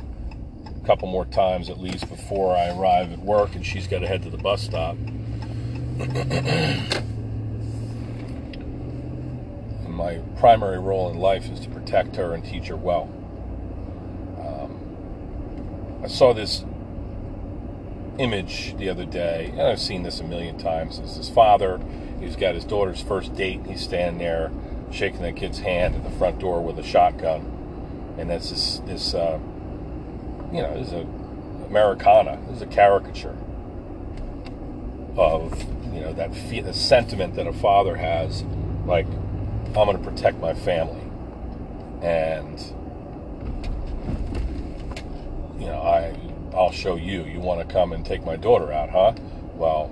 a 0.82 0.86
couple 0.86 1.08
more 1.10 1.26
times 1.26 1.70
at 1.70 1.80
least 1.80 2.08
before 2.08 2.56
I 2.56 2.70
arrive 2.70 3.12
at 3.12 3.20
work, 3.20 3.56
and 3.56 3.66
she's 3.66 3.88
got 3.88 4.00
to 4.00 4.08
head 4.08 4.24
to 4.24 4.30
the 4.30 4.38
bus 4.38 4.62
stop. 4.62 4.96
my 10.00 10.18
primary 10.38 10.80
role 10.80 11.12
in 11.12 11.20
life 11.20 11.52
is 11.52 11.60
to 11.60 11.70
protect 11.70 12.16
her 12.16 12.34
and 12.34 12.44
teach 12.44 12.68
her 12.68 12.78
well. 12.78 13.10
Um, 14.40 16.02
I 16.04 16.08
saw 16.08 16.34
this 16.34 16.64
image 18.18 18.76
the 18.78 18.90
other 18.90 19.06
day, 19.06 19.50
and 19.52 19.62
I've 19.62 19.80
seen 19.80 20.04
this 20.04 20.22
a 20.22 20.24
million 20.24 20.58
times. 20.58 21.00
It's 21.00 21.18
his 21.18 21.30
father. 21.30 21.82
He's 22.22 22.38
got 22.38 22.56
his 22.56 22.64
daughter's 22.64 23.02
first 23.02 23.36
date. 23.36 23.58
And 23.60 23.68
he's 23.68 23.82
standing 23.82 24.20
there 24.20 24.52
shaking 24.90 25.22
that 25.22 25.36
kid's 25.36 25.60
hand 25.60 25.96
at 25.96 26.04
the 26.04 26.18
front 26.18 26.40
door 26.40 26.62
with 26.64 26.80
a 26.80 26.84
shotgun, 26.84 28.16
and 28.18 28.30
that's 28.30 28.50
this 28.50 28.80
this 28.86 29.14
uh, 29.14 29.38
you 30.52 30.62
know 30.62 30.72
is 30.76 30.94
a 30.94 31.06
Americana. 31.68 32.40
This 32.48 32.58
is 32.58 32.62
a 32.62 32.68
caricature 32.68 33.38
of 35.18 35.62
you 35.94 36.00
know 36.02 36.14
that 36.14 36.34
the 36.34 36.74
sentiment 36.74 37.36
that 37.36 37.48
a 37.48 37.54
father 37.54 37.98
has, 37.98 38.44
like 38.86 39.06
I'm 39.78 39.86
going 39.86 39.98
to 39.98 40.04
protect 40.04 40.40
my 40.40 40.54
family, 40.54 41.02
and 42.02 42.60
you 45.60 45.68
know 45.68 45.82
I 45.82 46.16
I'll 46.56 46.72
show 46.72 46.96
you. 46.96 47.24
You 47.24 47.40
want 47.40 47.68
to 47.68 47.74
come 47.74 47.94
and 47.94 48.06
take 48.06 48.26
my 48.26 48.36
daughter 48.36 48.72
out, 48.72 48.90
huh? 48.90 49.14
Well, 49.56 49.92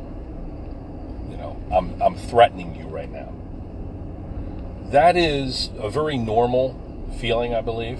you 1.30 1.38
know, 1.38 1.62
I'm, 1.72 2.02
I'm 2.02 2.16
threatening 2.16 2.76
you 2.76 2.88
right 2.88 3.12
now. 3.12 3.34
That 4.92 5.18
is 5.18 5.70
a 5.78 5.90
very 5.90 6.18
normal 6.18 6.80
feeling, 7.20 7.54
I 7.54 7.62
believe. 7.62 8.00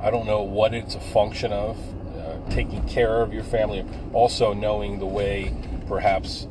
I 0.00 0.10
don't 0.10 0.26
know 0.26 0.42
what 0.42 0.74
it's 0.74 0.94
a 0.94 1.00
function 1.00 1.52
of. 1.52 1.78
Uh, 2.16 2.38
taking 2.50 2.86
care 2.88 3.22
of 3.22 3.32
your 3.32 3.44
family, 3.44 3.84
also 4.12 4.52
knowing 4.52 4.98
the 4.98 5.06
way 5.06 5.54
perhaps 5.86 6.48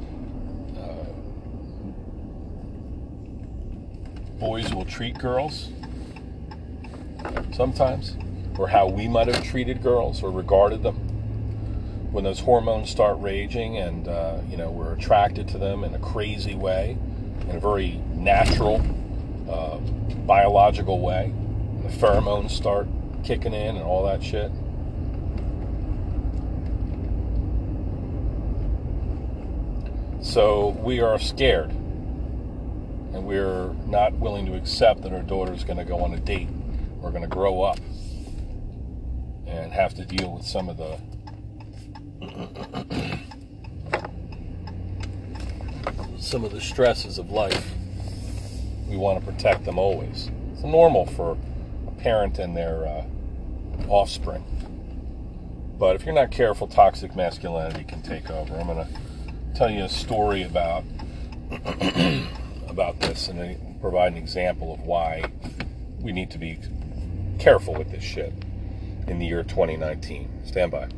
uh, 0.78 1.06
boys 4.40 4.74
will 4.74 4.86
treat 4.86 5.18
girls 5.18 5.70
sometimes, 7.54 8.16
or 8.58 8.68
how 8.68 8.88
we 8.88 9.08
might 9.08 9.28
have 9.28 9.44
treated 9.44 9.82
girls 9.82 10.22
or 10.24 10.32
regarded 10.32 10.84
them 10.84 10.96
when 12.16 12.24
those 12.24 12.40
hormones 12.40 12.90
start 12.90 13.20
raging 13.20 13.78
and 13.78 14.08
uh, 14.08 14.38
you 14.50 14.56
know 14.56 14.72
we're 14.72 14.94
attracted 14.94 15.50
to 15.50 15.58
them 15.58 15.84
in 15.84 15.94
a 15.94 16.00
crazy 16.00 16.56
way, 16.56 16.98
in 17.50 17.56
a 17.58 17.60
very 17.60 18.02
natural, 18.14 18.82
uh, 19.50 19.78
biological 20.26 21.02
way, 21.02 21.34
the 21.84 21.90
pheromones 21.90 22.52
start 22.52 22.88
kicking 23.26 23.54
in 23.54 23.76
and 23.76 23.84
all 23.84 24.06
that 24.06 24.24
shit. 24.24 24.50
So 30.22 30.70
we 30.82 31.02
are 31.02 31.20
scared, 31.20 31.72
and 33.16 33.26
we're 33.26 33.74
not 33.88 34.14
willing 34.14 34.46
to 34.46 34.54
accept 34.56 35.02
that 35.02 35.12
our 35.14 35.22
daughter 35.22 35.54
is 35.54 35.64
going 35.64 35.78
to 35.78 35.86
go 35.86 36.00
on 36.00 36.14
a 36.14 36.20
date. 36.20 36.50
We're 36.98 37.12
going 37.12 37.22
to 37.22 37.30
grow 37.30 37.62
up 37.62 37.80
and 39.48 39.72
have 39.72 39.94
to 39.94 40.04
deal 40.04 40.34
with 40.34 40.46
some 40.46 40.68
of 40.68 40.76
the 40.76 41.00
some 46.20 46.44
of 46.44 46.52
the 46.52 46.60
stresses 46.60 47.18
of 47.18 47.32
life. 47.32 47.72
We 48.90 48.98
want 48.98 49.24
to 49.24 49.32
protect 49.32 49.64
them 49.64 49.80
always. 49.80 50.30
It's 50.52 50.64
normal 50.64 51.06
for 51.06 51.38
a 51.88 51.92
parent 51.92 52.38
and 52.38 52.58
their 52.58 52.86
uh, 52.86 53.06
offspring. 53.88 54.44
But 55.80 55.96
if 55.96 56.06
you're 56.06 56.14
not 56.14 56.32
careful, 56.32 56.68
toxic 56.68 57.16
masculinity 57.16 57.86
can 57.86 58.02
take 58.02 58.30
over. 58.30 58.56
I'm 58.56 58.68
going 58.68 58.86
to 58.86 58.90
tell 59.56 59.70
you 59.70 59.86
a 59.86 59.90
story 59.90 60.44
about 60.44 60.84
about 62.76 63.00
this 63.00 63.30
and 63.30 63.80
provide 63.80 64.12
an 64.12 64.18
example 64.18 64.74
of 64.74 64.82
why 64.82 65.24
we 66.02 66.12
need 66.12 66.30
to 66.30 66.38
be 66.38 66.60
careful 67.40 67.74
with 67.74 67.90
this 67.90 68.04
shit 68.04 68.34
in 69.08 69.18
the 69.18 69.26
year 69.26 69.44
2019. 69.44 70.42
Stand 70.44 70.72
by. 70.72 70.90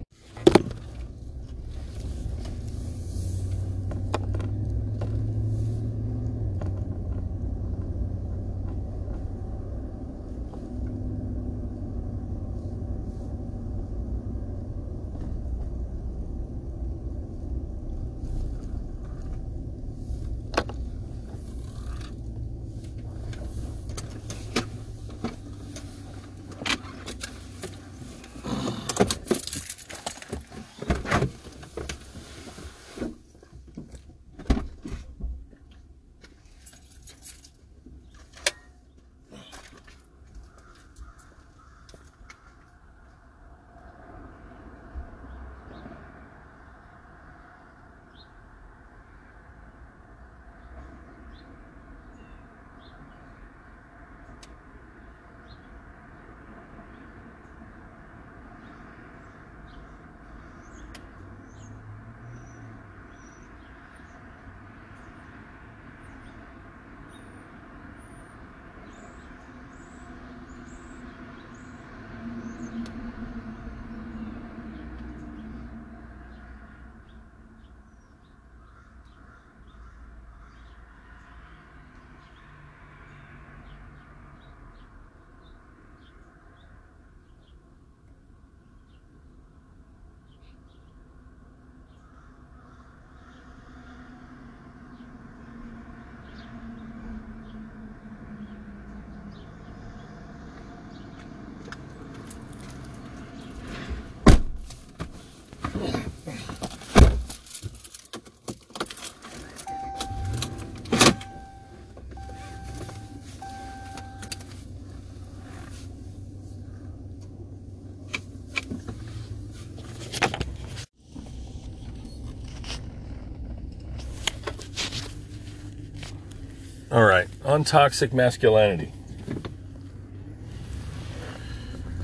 Right, 127.58 127.60
on 127.60 127.64
toxic 127.64 128.14
masculinity. 128.14 128.92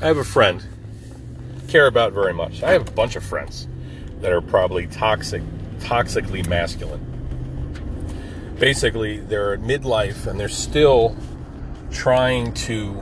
I 0.01 0.07
have 0.07 0.17
a 0.17 0.23
friend, 0.23 0.65
care 1.67 1.87
about 1.87 2.13
very 2.13 2.33
much. 2.33 2.63
I 2.63 2.71
have 2.71 2.87
a 2.87 2.91
bunch 2.91 3.15
of 3.15 3.23
friends 3.23 3.67
that 4.21 4.31
are 4.31 4.41
probably 4.41 4.87
toxic, 4.87 5.41
toxically 5.79 6.45
masculine. 6.47 7.01
Basically, 8.59 9.19
they're 9.19 9.53
at 9.53 9.61
midlife 9.61 10.27
and 10.27 10.39
they're 10.39 10.49
still 10.49 11.15
trying 11.91 12.53
to 12.53 13.01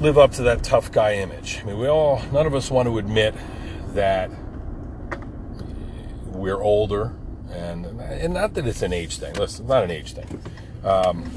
live 0.00 0.18
up 0.18 0.32
to 0.32 0.42
that 0.42 0.62
tough 0.62 0.90
guy 0.90 1.14
image. 1.14 1.60
I 1.62 1.66
mean, 1.66 1.78
we 1.78 1.88
all, 1.88 2.22
none 2.32 2.46
of 2.46 2.54
us 2.54 2.70
want 2.70 2.86
to 2.88 2.98
admit 2.98 3.34
that 3.94 4.30
we're 6.26 6.60
older, 6.60 7.12
and 8.24 8.34
not 8.34 8.54
that 8.54 8.66
it's 8.66 8.82
an 8.82 8.92
age 8.92 9.18
thing. 9.18 9.34
Listen, 9.34 9.66
not 9.66 9.84
an 9.84 9.90
age 9.90 10.14
thing. 10.14 10.42
Um, 10.82 11.30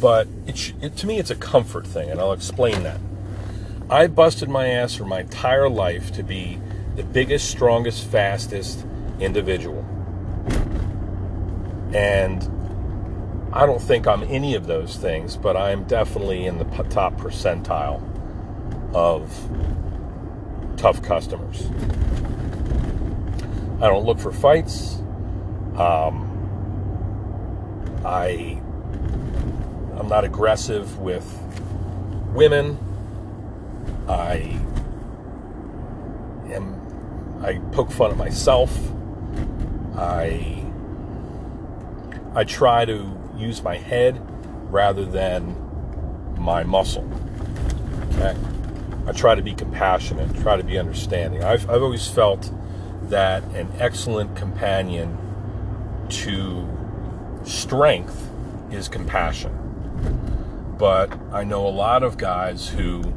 but 0.00 0.28
it, 0.46 0.72
it, 0.80 0.96
to 0.98 1.06
me, 1.06 1.18
it's 1.18 1.30
a 1.30 1.36
comfort 1.36 1.86
thing, 1.86 2.10
and 2.10 2.20
I'll 2.20 2.32
explain 2.32 2.84
that. 2.84 3.00
I 3.90 4.06
busted 4.06 4.48
my 4.48 4.68
ass 4.68 4.94
for 4.94 5.04
my 5.04 5.20
entire 5.20 5.68
life 5.68 6.12
to 6.12 6.22
be 6.22 6.60
the 6.94 7.02
biggest, 7.02 7.50
strongest, 7.50 8.06
fastest 8.06 8.86
individual. 9.18 9.84
And 11.92 12.48
I 13.52 13.66
don't 13.66 13.82
think 13.82 14.06
I'm 14.06 14.22
any 14.22 14.54
of 14.54 14.68
those 14.68 14.96
things, 14.96 15.36
but 15.36 15.56
I'm 15.56 15.84
definitely 15.84 16.46
in 16.46 16.58
the 16.58 16.64
top 16.64 17.16
percentile 17.16 18.00
of 18.94 19.28
tough 20.76 21.02
customers. 21.02 21.66
I 23.82 23.88
don't 23.88 24.04
look 24.04 24.18
for 24.18 24.30
fights. 24.30 24.99
Um, 25.76 26.26
I 28.04 28.60
I'm 29.98 30.08
not 30.08 30.24
aggressive 30.24 30.98
with 30.98 31.26
women. 32.34 32.78
I 34.08 34.58
am 36.52 37.40
I 37.42 37.58
poke 37.72 37.90
fun 37.90 38.10
at 38.10 38.16
myself. 38.16 38.76
I 39.96 40.64
I 42.34 42.44
try 42.44 42.84
to 42.84 43.16
use 43.36 43.62
my 43.62 43.76
head 43.76 44.20
rather 44.72 45.04
than 45.04 45.56
my 46.38 46.62
muscle. 46.62 47.08
Okay? 48.12 48.36
I 49.06 49.12
try 49.12 49.34
to 49.34 49.42
be 49.42 49.54
compassionate, 49.54 50.34
try 50.36 50.56
to 50.56 50.62
be 50.62 50.78
understanding. 50.78 51.42
I've, 51.42 51.68
I've 51.68 51.82
always 51.82 52.06
felt 52.06 52.52
that 53.04 53.42
an 53.54 53.68
excellent 53.78 54.36
companion 54.36 55.18
to 56.10 56.68
strength 57.44 58.30
is 58.70 58.88
compassion. 58.88 59.56
But 60.78 61.12
I 61.32 61.44
know 61.44 61.66
a 61.66 61.68
lot 61.68 62.02
of 62.02 62.16
guys 62.16 62.68
who, 62.68 63.12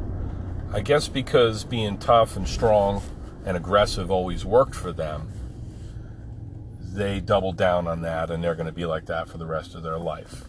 I 0.72 0.80
guess 0.80 1.08
because 1.08 1.64
being 1.64 1.98
tough 1.98 2.36
and 2.36 2.46
strong 2.46 3.02
and 3.44 3.56
aggressive 3.56 4.10
always 4.10 4.44
worked 4.44 4.74
for 4.74 4.92
them, 4.92 5.32
they 6.80 7.20
double 7.20 7.52
down 7.52 7.86
on 7.86 8.02
that 8.02 8.30
and 8.30 8.42
they're 8.42 8.54
going 8.54 8.66
to 8.66 8.72
be 8.72 8.86
like 8.86 9.06
that 9.06 9.28
for 9.28 9.38
the 9.38 9.46
rest 9.46 9.74
of 9.74 9.82
their 9.82 9.98
life. 9.98 10.44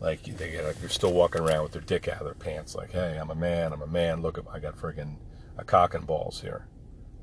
Like 0.00 0.22
they 0.24 0.50
get, 0.50 0.64
like 0.64 0.80
they're 0.80 0.88
still 0.88 1.12
walking 1.12 1.42
around 1.42 1.62
with 1.62 1.72
their 1.72 1.82
dick 1.82 2.08
out 2.08 2.18
of 2.18 2.24
their 2.24 2.34
pants, 2.34 2.74
like, 2.74 2.92
"Hey, 2.92 3.16
I'm 3.18 3.30
a 3.30 3.34
man. 3.34 3.72
I'm 3.72 3.80
a 3.80 3.86
man. 3.86 4.20
Look, 4.20 4.38
I 4.52 4.58
got 4.58 4.76
friggin' 4.76 5.16
a 5.56 5.64
cock 5.64 5.94
and 5.94 6.06
balls 6.06 6.42
here, 6.42 6.66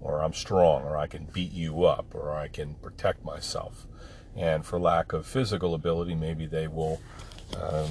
or 0.01 0.23
I'm 0.23 0.33
strong, 0.33 0.83
or 0.83 0.97
I 0.97 1.05
can 1.05 1.25
beat 1.25 1.51
you 1.51 1.85
up, 1.85 2.15
or 2.15 2.33
I 2.33 2.47
can 2.47 2.73
protect 2.75 3.23
myself." 3.23 3.85
And 4.35 4.65
for 4.65 4.79
lack 4.79 5.13
of 5.13 5.25
physical 5.25 5.75
ability, 5.75 6.15
maybe 6.15 6.45
they 6.45 6.67
will 6.67 6.99
um, 7.61 7.89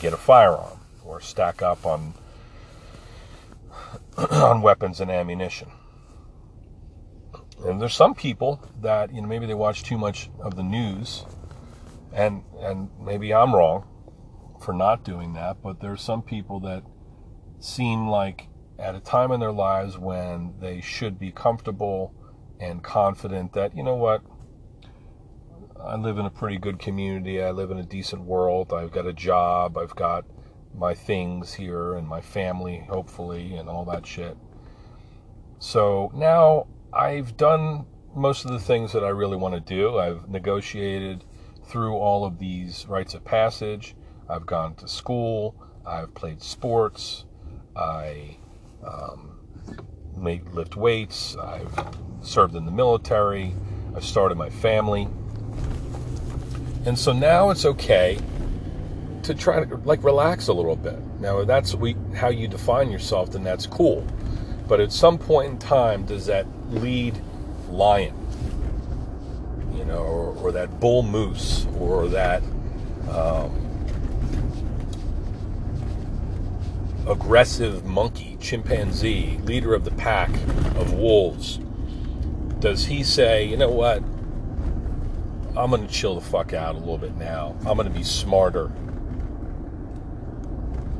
get 0.00 0.12
a 0.12 0.16
firearm 0.16 0.78
or 1.04 1.20
stack 1.20 1.62
up 1.62 1.86
on 1.86 2.14
on 4.30 4.62
weapons 4.62 5.00
and 5.00 5.10
ammunition. 5.10 5.70
And 7.64 7.80
there's 7.80 7.94
some 7.94 8.14
people 8.14 8.62
that 8.80 9.12
you 9.12 9.20
know 9.20 9.28
maybe 9.28 9.46
they 9.46 9.54
watch 9.54 9.82
too 9.82 9.98
much 9.98 10.30
of 10.40 10.56
the 10.56 10.62
news, 10.62 11.24
and 12.12 12.42
and 12.60 12.90
maybe 13.00 13.32
I'm 13.34 13.54
wrong 13.54 13.86
for 14.60 14.72
not 14.72 15.04
doing 15.04 15.32
that, 15.34 15.62
but 15.62 15.80
there's 15.80 16.02
some 16.02 16.22
people 16.22 16.60
that 16.60 16.82
seem 17.58 18.08
like 18.08 18.48
at 18.78 18.94
a 18.94 19.00
time 19.00 19.30
in 19.30 19.40
their 19.40 19.52
lives 19.52 19.98
when 19.98 20.54
they 20.60 20.80
should 20.80 21.18
be 21.18 21.30
comfortable 21.30 22.14
and 22.58 22.82
confident 22.82 23.52
that 23.52 23.76
you 23.76 23.82
know 23.82 23.94
what 23.94 24.22
I 25.84 25.96
live 25.96 26.18
in 26.18 26.26
a 26.26 26.30
pretty 26.30 26.58
good 26.58 26.78
community. 26.78 27.42
I 27.42 27.50
live 27.50 27.70
in 27.70 27.78
a 27.78 27.82
decent 27.82 28.22
world. 28.22 28.72
I've 28.72 28.92
got 28.92 29.06
a 29.06 29.12
job. 29.12 29.76
I've 29.78 29.94
got 29.96 30.24
my 30.74 30.94
things 30.94 31.54
here 31.54 31.94
and 31.94 32.06
my 32.06 32.20
family, 32.20 32.84
hopefully, 32.88 33.56
and 33.56 33.68
all 33.68 33.84
that 33.86 34.06
shit. 34.06 34.36
So 35.58 36.10
now 36.14 36.66
I've 36.92 37.36
done 37.36 37.86
most 38.14 38.44
of 38.44 38.50
the 38.50 38.58
things 38.58 38.92
that 38.92 39.04
I 39.04 39.08
really 39.08 39.36
want 39.36 39.54
to 39.54 39.60
do. 39.60 39.98
I've 39.98 40.28
negotiated 40.28 41.24
through 41.64 41.94
all 41.94 42.24
of 42.24 42.38
these 42.38 42.86
rites 42.86 43.14
of 43.14 43.24
passage. 43.24 43.94
I've 44.28 44.46
gone 44.46 44.74
to 44.76 44.88
school. 44.88 45.54
I've 45.86 46.14
played 46.14 46.42
sports. 46.42 47.24
I 47.76 48.36
um, 48.84 49.38
lift 50.16 50.76
weights. 50.76 51.36
I've 51.36 51.96
served 52.22 52.54
in 52.54 52.64
the 52.64 52.72
military. 52.72 53.54
I've 53.94 54.04
started 54.04 54.36
my 54.36 54.50
family. 54.50 55.08
And 56.86 56.98
so 56.98 57.12
now 57.12 57.50
it's 57.50 57.64
okay 57.64 58.18
to 59.22 59.34
try 59.34 59.64
to 59.64 59.76
like 59.78 60.02
relax 60.02 60.48
a 60.48 60.52
little 60.52 60.76
bit. 60.76 60.98
Now, 61.20 61.44
that's 61.44 61.74
we, 61.74 61.94
how 62.14 62.28
you 62.28 62.48
define 62.48 62.90
yourself, 62.90 63.32
then 63.32 63.44
that's 63.44 63.66
cool. 63.66 64.06
But 64.66 64.80
at 64.80 64.92
some 64.92 65.18
point 65.18 65.52
in 65.52 65.58
time, 65.58 66.06
does 66.06 66.26
that 66.26 66.46
lead 66.70 67.20
lion, 67.68 68.14
you 69.74 69.84
know, 69.84 69.98
or, 69.98 70.34
or 70.36 70.52
that 70.52 70.80
bull 70.80 71.02
moose, 71.02 71.66
or 71.78 72.08
that 72.08 72.42
um, 73.10 73.50
aggressive 77.06 77.84
monkey, 77.84 78.38
chimpanzee, 78.40 79.38
leader 79.44 79.74
of 79.74 79.84
the 79.84 79.90
pack 79.92 80.30
of 80.76 80.94
wolves? 80.94 81.58
Does 82.60 82.86
he 82.86 83.02
say, 83.02 83.44
you 83.44 83.56
know 83.56 83.70
what? 83.70 84.02
I'm 85.56 85.70
going 85.70 85.86
to 85.86 85.92
chill 85.92 86.14
the 86.14 86.20
fuck 86.20 86.52
out 86.52 86.76
a 86.76 86.78
little 86.78 86.98
bit 86.98 87.16
now. 87.16 87.56
I'm 87.66 87.76
going 87.76 87.88
to 87.88 87.94
be 87.94 88.04
smarter. 88.04 88.66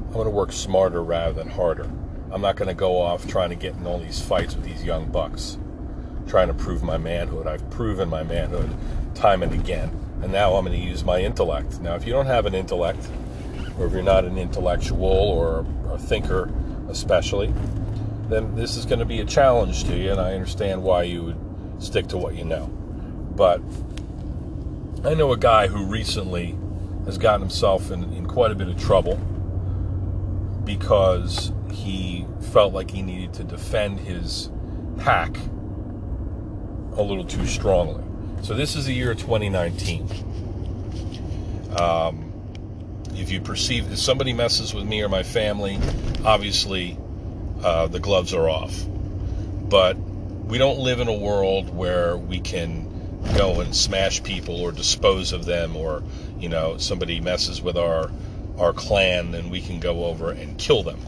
I'm 0.07 0.13
going 0.13 0.25
to 0.25 0.31
work 0.31 0.51
smarter 0.51 1.03
rather 1.03 1.33
than 1.33 1.49
harder. 1.49 1.89
I'm 2.33 2.41
not 2.41 2.57
going 2.57 2.69
to 2.69 2.75
go 2.75 3.01
off 3.01 3.29
trying 3.29 3.51
to 3.51 3.57
get 3.57 3.75
in 3.75 3.87
all 3.87 4.01
these 4.01 4.21
fights 4.21 4.57
with 4.57 4.65
these 4.65 4.83
young 4.83 5.07
bucks, 5.11 5.57
trying 6.27 6.49
to 6.49 6.55
prove 6.55 6.83
my 6.83 6.99
manhood. 6.99 7.47
I've 7.47 7.69
proven 7.71 8.09
my 8.09 8.25
manhood 8.25 8.77
time 9.15 9.45
and 9.45 9.53
again. 9.53 9.91
And 10.23 10.33
now 10.33 10.55
I'm 10.57 10.65
going 10.65 10.79
to 10.79 10.85
use 10.85 11.05
my 11.05 11.21
intellect. 11.21 11.81
Now, 11.81 11.95
if 11.95 12.05
you 12.05 12.13
don't 12.13 12.27
have 12.27 12.45
an 12.47 12.55
intellect, 12.55 13.09
or 13.79 13.87
if 13.87 13.93
you're 13.93 14.03
not 14.03 14.25
an 14.25 14.37
intellectual 14.37 15.05
or 15.05 15.65
a 15.93 15.99
thinker, 15.99 16.53
especially, 16.89 17.55
then 18.29 18.55
this 18.57 18.77
is 18.77 18.85
going 18.85 18.99
to 18.99 19.05
be 19.05 19.21
a 19.21 19.25
challenge 19.25 19.85
to 19.85 19.97
you, 19.97 20.11
and 20.11 20.21
I 20.21 20.35
understand 20.35 20.83
why 20.83 21.05
you 21.05 21.23
would 21.23 21.39
stick 21.83 22.09
to 22.09 22.19
what 22.19 22.35
you 22.35 22.45
know. 22.45 22.67
But 22.67 23.63
I 25.03 25.15
know 25.15 25.33
a 25.33 25.39
guy 25.39 25.67
who 25.67 25.87
recently 25.87 26.55
has 27.07 27.17
gotten 27.17 27.41
himself 27.41 27.91
in, 27.91 28.13
in 28.13 28.27
quite 28.27 28.51
a 28.51 28.55
bit 28.55 28.69
of 28.69 28.79
trouble 28.79 29.17
because 30.65 31.53
he 31.73 32.27
felt 32.53 32.75
like 32.75 32.91
he 32.91 33.01
needed 33.01 33.33
to 33.35 33.45
defend 33.45 34.01
his 34.01 34.51
pack 34.99 35.39
a 36.97 37.03
little 37.03 37.25
too 37.25 37.47
strongly. 37.47 38.05
So 38.43 38.53
this 38.53 38.77
is 38.77 38.85
the 38.85 38.93
year 38.93 39.15
2019. 39.15 40.07
Um, 41.79 42.33
if 43.15 43.31
you 43.31 43.41
perceive 43.41 43.91
if 43.91 43.99
somebody 43.99 44.35
messes 44.35 44.75
with 44.75 44.85
me 44.85 45.03
or 45.03 45.09
my 45.09 45.23
family, 45.23 45.79
obviously 46.27 46.99
uh, 47.63 47.87
the 47.87 48.01
gloves 48.01 48.35
are 48.35 48.51
off. 48.51 48.85
But 49.63 49.97
we 49.97 50.59
don't 50.59 50.81
live 50.81 51.01
in 51.01 51.09
a 51.09 51.17
world 51.17 51.75
where 51.75 52.19
we 52.19 52.41
can 52.41 52.90
go 53.37 53.61
and 53.61 53.75
smash 53.75 54.23
people 54.23 54.61
or 54.61 54.73
dispose 54.73 55.33
of 55.33 55.45
them 55.45 55.77
or 55.77 56.03
you 56.39 56.49
know 56.49 56.77
somebody 56.79 57.21
messes 57.21 57.63
with 57.63 57.77
our 57.77 58.11
our 58.59 58.73
clan 58.73 59.31
then 59.31 59.51
we 59.51 59.61
can 59.61 59.81
go 59.81 60.05
over 60.05 60.31
and 60.31 60.59
kill 60.59 60.83
them 60.83 61.01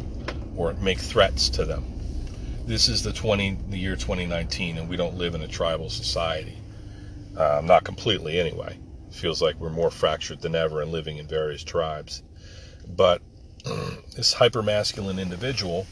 or 0.56 0.72
make 0.74 0.98
threats 0.98 1.48
to 1.48 1.64
them. 1.64 1.84
This 2.66 2.88
is 2.88 3.02
the 3.02 3.12
20 3.12 3.58
the 3.68 3.78
year 3.78 3.96
2019 3.96 4.78
and 4.78 4.88
we 4.88 4.96
don't 4.96 5.16
live 5.16 5.34
in 5.34 5.42
a 5.42 5.48
tribal 5.48 5.90
society. 5.90 6.58
Uh, 7.36 7.60
not 7.64 7.84
completely 7.84 8.38
anyway. 8.38 8.78
It 9.08 9.14
feels 9.14 9.40
like 9.40 9.56
we're 9.58 9.70
more 9.70 9.90
fractured 9.90 10.40
than 10.40 10.54
ever 10.54 10.82
and 10.82 10.92
living 10.92 11.16
in 11.18 11.26
various 11.26 11.64
tribes. 11.64 12.22
But 12.86 13.22
this 14.16 14.34
hyper 14.34 14.62
masculine 14.62 15.18
individual 15.18 15.86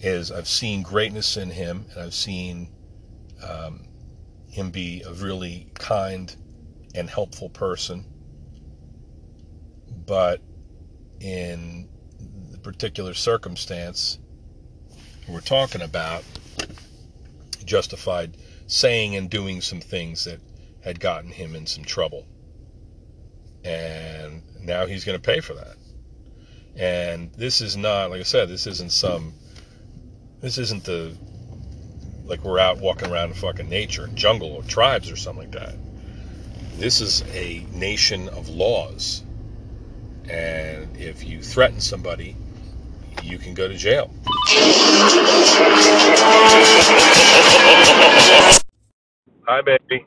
is 0.00 0.30
i've 0.30 0.48
seen 0.48 0.82
greatness 0.82 1.36
in 1.36 1.50
him 1.50 1.86
and 1.90 2.02
i've 2.02 2.14
seen 2.14 2.68
um, 3.42 3.86
him 4.54 4.70
be 4.70 5.02
a 5.02 5.12
really 5.12 5.68
kind 5.74 6.34
and 6.94 7.10
helpful 7.10 7.48
person. 7.48 8.04
But 10.06 10.40
in 11.20 11.88
the 12.50 12.58
particular 12.58 13.14
circumstance 13.14 14.18
we're 15.28 15.40
talking 15.40 15.82
about, 15.82 16.22
justified 17.64 18.36
saying 18.66 19.16
and 19.16 19.28
doing 19.28 19.60
some 19.60 19.80
things 19.80 20.24
that 20.24 20.38
had 20.82 21.00
gotten 21.00 21.30
him 21.30 21.56
in 21.56 21.66
some 21.66 21.84
trouble. 21.84 22.26
And 23.64 24.42
now 24.60 24.86
he's 24.86 25.04
going 25.04 25.18
to 25.18 25.26
pay 25.26 25.40
for 25.40 25.54
that. 25.54 25.76
And 26.76 27.32
this 27.32 27.60
is 27.60 27.76
not, 27.76 28.10
like 28.10 28.20
I 28.20 28.24
said, 28.24 28.48
this 28.48 28.66
isn't 28.66 28.92
some, 28.92 29.34
this 30.40 30.58
isn't 30.58 30.84
the, 30.84 31.16
like 32.26 32.44
we're 32.44 32.58
out 32.58 32.78
walking 32.80 33.10
around 33.10 33.28
in 33.28 33.34
fucking 33.34 33.68
nature, 33.68 34.08
jungle 34.14 34.52
or 34.52 34.62
tribes 34.62 35.10
or 35.10 35.16
something 35.16 35.50
like 35.50 35.60
that. 35.60 35.74
This 36.76 37.00
is 37.00 37.22
a 37.34 37.64
nation 37.72 38.28
of 38.30 38.48
laws. 38.48 39.22
And 40.28 40.96
if 40.96 41.24
you 41.24 41.42
threaten 41.42 41.80
somebody, 41.80 42.36
you 43.22 43.38
can 43.38 43.54
go 43.54 43.68
to 43.68 43.76
jail. 43.76 44.10
Hi, 49.46 49.60
baby. 49.62 50.06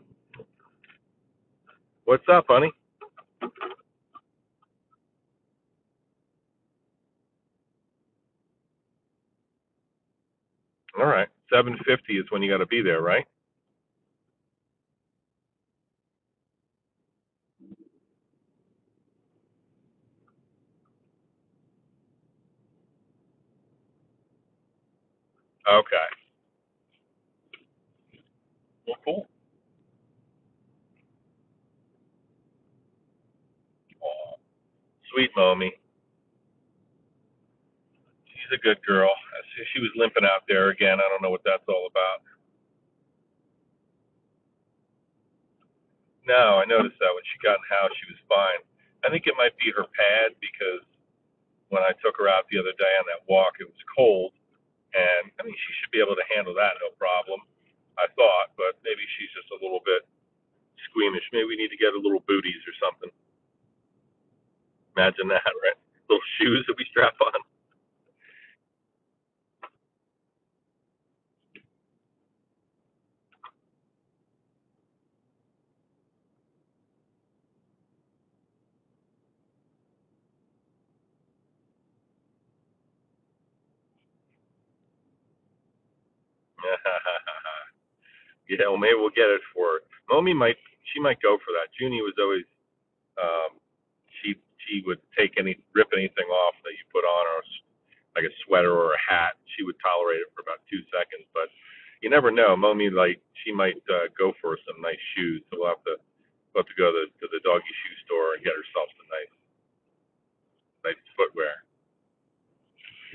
What's 2.06 2.28
up, 2.30 2.46
honey? 2.50 2.72
All 10.98 11.06
right. 11.06 11.28
750 11.54 12.14
is 12.18 12.26
when 12.32 12.42
you 12.44 12.52
got 12.52 12.60
to 12.60 12.68
be 12.68 12.82
there, 12.82 13.02
right? 13.02 13.26
Okay. 25.72 26.08
Well, 28.88 28.98
cool. 29.06 29.28
Sweet 35.14 35.32
mommy. 35.38 35.74
She's 38.48 38.56
a 38.56 38.64
good 38.64 38.80
girl. 38.88 39.12
She 39.76 39.84
was 39.84 39.92
limping 40.00 40.24
out 40.24 40.48
there 40.48 40.72
again. 40.72 41.04
I 41.04 41.08
don't 41.12 41.20
know 41.20 41.30
what 41.36 41.44
that's 41.44 41.68
all 41.68 41.92
about. 41.92 42.24
No, 46.24 46.64
I 46.64 46.66
noticed 46.68 46.96
that 47.04 47.12
when 47.12 47.28
she 47.28 47.36
got 47.44 47.60
in 47.60 47.64
the 47.68 47.76
house, 47.76 47.92
she 48.00 48.08
was 48.08 48.20
fine. 48.32 48.64
I 49.04 49.12
think 49.12 49.28
it 49.28 49.36
might 49.36 49.56
be 49.60 49.72
her 49.76 49.84
pad 49.84 50.40
because 50.40 50.88
when 51.68 51.84
I 51.84 51.92
took 52.00 52.16
her 52.20 52.32
out 52.32 52.48
the 52.48 52.60
other 52.60 52.72
day 52.80 52.94
on 52.96 53.06
that 53.12 53.28
walk, 53.28 53.60
it 53.60 53.68
was 53.68 53.84
cold, 53.92 54.32
and 54.96 55.28
I 55.40 55.44
mean 55.44 55.56
she 55.56 55.72
should 55.80 55.92
be 55.92 56.00
able 56.00 56.16
to 56.16 56.28
handle 56.32 56.56
that 56.56 56.80
no 56.80 56.96
problem. 56.96 57.44
I 58.00 58.08
thought, 58.16 58.56
but 58.56 58.80
maybe 58.88 59.04
she's 59.20 59.32
just 59.36 59.52
a 59.52 59.60
little 59.60 59.84
bit 59.84 60.08
squeamish. 60.88 61.28
Maybe 61.36 61.52
we 61.52 61.60
need 61.60 61.72
to 61.76 61.80
get 61.80 61.92
her 61.92 62.00
little 62.00 62.24
booties 62.24 62.64
or 62.64 62.76
something. 62.80 63.12
Imagine 64.96 65.28
that, 65.36 65.44
right? 65.64 65.80
Little 66.08 66.24
shoes 66.40 66.64
that 66.72 66.80
we 66.80 66.88
strap 66.92 67.16
on. 67.20 67.40
yeah, 88.50 88.68
well, 88.68 88.78
maybe 88.82 88.96
we'll 89.00 89.16
get 89.16 89.32
it 89.32 89.42
for 89.54 89.80
her. 89.80 89.82
Momi 90.12 90.36
might, 90.36 90.58
she 90.94 91.00
might 91.00 91.22
go 91.22 91.38
for 91.44 91.52
that. 91.56 91.72
Junie 91.80 92.02
was 92.04 92.16
always, 92.20 92.48
um, 93.20 93.58
she 94.22 94.36
she 94.68 94.84
would 94.86 95.00
take 95.18 95.36
any, 95.40 95.58
rip 95.74 95.90
anything 95.96 96.28
off 96.28 96.56
that 96.64 96.76
you 96.76 96.84
put 96.92 97.08
on 97.08 97.24
her, 97.28 97.42
like 98.16 98.28
a 98.28 98.34
sweater 98.46 98.74
or 98.74 98.94
a 98.96 99.02
hat. 99.02 99.40
She 99.56 99.64
would 99.64 99.80
tolerate 99.80 100.22
it 100.22 100.32
for 100.36 100.44
about 100.44 100.60
two 100.68 100.84
seconds, 100.92 101.28
but 101.34 101.48
you 102.02 102.10
never 102.10 102.32
know. 102.32 102.56
Momi, 102.56 102.92
like, 102.92 103.22
she 103.44 103.52
might 103.52 103.80
uh, 103.90 104.12
go 104.18 104.34
for 104.42 104.58
some 104.68 104.82
nice 104.82 105.00
shoes. 105.16 105.42
So 105.50 105.62
we'll 105.62 105.72
have 105.74 105.84
to, 105.88 105.98
we'll 106.54 106.64
have 106.66 106.72
to 106.72 106.80
go 106.80 106.92
to, 106.92 107.08
to 107.10 107.26
the 107.32 107.42
doggy 107.46 107.74
shoe 107.86 107.98
store 108.06 108.36
and 108.36 108.44
get 108.44 108.54
herself 108.58 108.90
some 108.98 109.10
nice, 109.10 109.34
nice 110.94 111.02
footwear. 111.18 111.64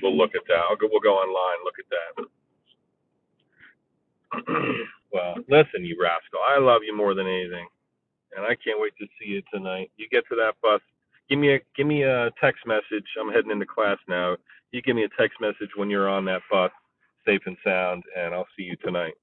We'll 0.03 0.17
look 0.19 0.35
at 0.35 0.43
that. 0.51 0.67
I'll 0.67 0.77
go, 0.79 0.89
we'll 0.91 1.05
go 1.05 1.15
online, 1.15 1.63
look 1.63 1.79
at 1.79 1.91
that. 1.93 2.27
Well, 5.13 5.37
listen, 5.49 5.85
you 5.85 5.97
rascal. 6.01 6.41
I 6.47 6.59
love 6.61 6.83
you 6.87 6.97
more 6.97 7.15
than 7.15 7.27
anything, 7.27 7.67
and 8.37 8.45
I 8.47 8.57
can't 8.57 8.81
wait 8.81 8.95
to 9.01 9.07
see 9.21 9.29
you 9.31 9.43
tonight. 9.53 9.91
You 9.97 10.09
get 10.11 10.25
to 10.31 10.37
that 10.37 10.55
bus. 10.63 10.81
Give 11.29 11.39
me 11.39 11.55
a 11.55 11.61
give 11.77 11.87
me 11.87 12.05
a 12.05 12.31
text 12.43 12.67
message. 12.67 13.07
I'm 13.21 13.33
heading 13.33 13.51
into 13.51 13.67
class 13.67 13.99
now. 14.09 14.37
You 14.73 14.83
give 14.83 14.97
me 14.97 15.05
a 15.05 15.21
text 15.21 15.41
message 15.41 15.71
when 15.77 15.91
you're 15.91 16.09
on 16.09 16.25
that 16.27 16.43
bus, 16.51 16.71
safe 17.27 17.43
and 17.47 17.57
sound, 17.65 18.05
and 18.17 18.35
I'll 18.35 18.49
see 18.57 18.65
you 18.65 18.77
tonight. 18.85 19.15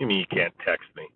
You 0.00 0.08
mean 0.08 0.20
you 0.20 0.30
can't 0.32 0.54
text 0.66 0.88
me? 0.96 1.06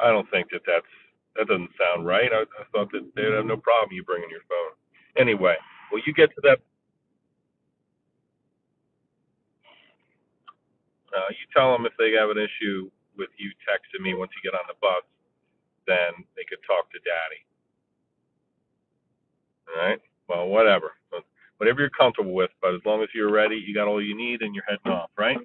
I 0.00 0.10
don't 0.10 0.28
think 0.30 0.48
that 0.52 0.62
that's 0.66 0.90
that 1.36 1.48
doesn't 1.48 1.70
sound 1.78 2.06
right. 2.06 2.30
I, 2.32 2.42
I 2.44 2.64
thought 2.72 2.92
that 2.92 3.04
they'd 3.16 3.32
have 3.32 3.46
no 3.46 3.56
problem 3.56 3.92
you 3.94 4.04
bringing 4.04 4.30
your 4.30 4.44
phone. 4.48 4.74
Anyway, 5.20 5.56
well, 5.92 6.02
you 6.06 6.14
get 6.14 6.30
to 6.34 6.42
that. 6.44 6.58
Uh, 11.14 11.30
you 11.30 11.44
tell 11.56 11.72
them 11.72 11.86
if 11.86 11.92
they 11.98 12.12
have 12.18 12.30
an 12.30 12.38
issue 12.38 12.90
with 13.16 13.30
you 13.38 13.50
texting 13.64 14.02
me 14.04 14.14
once 14.14 14.32
you 14.36 14.42
get 14.44 14.58
on 14.58 14.66
the 14.68 14.76
bus, 14.80 15.04
then 15.86 16.24
they 16.36 16.44
could 16.48 16.60
talk 16.66 16.90
to 16.92 17.00
Daddy. 17.04 17.42
All 19.70 19.78
right. 19.88 20.00
Well, 20.28 20.48
whatever. 20.48 20.92
Whatever 21.58 21.80
you're 21.80 21.90
comfortable 21.90 22.34
with, 22.34 22.50
but 22.60 22.74
as 22.74 22.80
long 22.84 23.02
as 23.02 23.08
you're 23.14 23.32
ready, 23.32 23.56
you 23.56 23.74
got 23.74 23.86
all 23.88 24.02
you 24.02 24.16
need, 24.16 24.42
and 24.42 24.54
you're 24.54 24.64
heading 24.68 24.92
off, 24.92 25.10
right? 25.16 25.38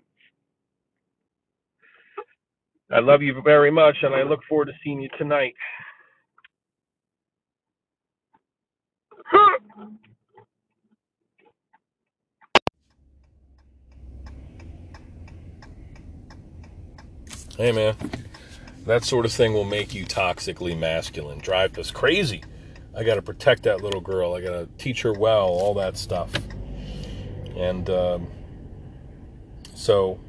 I 2.92 3.00
love 3.00 3.22
you 3.22 3.42
very 3.44 3.72
much, 3.72 3.96
and 4.02 4.14
I 4.14 4.24
look 4.24 4.42
forward 4.50 4.66
to 4.66 4.74
seeing 4.84 5.02
you 5.02 5.10
tonight. 5.18 5.54
Hey, 17.58 17.72
man. 17.72 17.96
That 18.86 19.04
sort 19.06 19.26
of 19.26 19.32
thing 19.32 19.54
will 19.54 19.64
make 19.64 19.94
you 19.94 20.06
toxically 20.06 20.78
masculine, 20.78 21.40
drive 21.40 21.78
us 21.78 21.92
crazy. 21.92 22.44
I 22.96 23.04
got 23.04 23.16
to 23.16 23.22
protect 23.22 23.64
that 23.64 23.82
little 23.82 24.02
girl. 24.02 24.34
I 24.34 24.42
got 24.42 24.52
to 24.52 24.68
teach 24.78 25.04
her 25.04 25.14
well, 25.14 25.48
all 25.48 25.74
that 25.76 25.98
stuff. 25.98 26.32
And 27.56 27.90
um, 27.90 28.28
so 29.76 30.20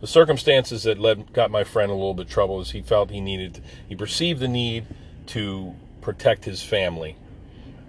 the 0.00 0.06
circumstances 0.06 0.82
that 0.84 0.98
led 0.98 1.32
got 1.32 1.50
my 1.50 1.64
friend 1.64 1.90
a 1.90 1.94
little 1.94 2.14
bit 2.14 2.28
trouble 2.28 2.60
is 2.60 2.72
he 2.72 2.82
felt 2.82 3.10
he 3.10 3.20
needed, 3.20 3.62
he 3.88 3.94
perceived 3.94 4.40
the 4.40 4.48
need 4.48 4.86
to 5.28 5.74
protect 6.00 6.44
his 6.44 6.62
family, 6.62 7.16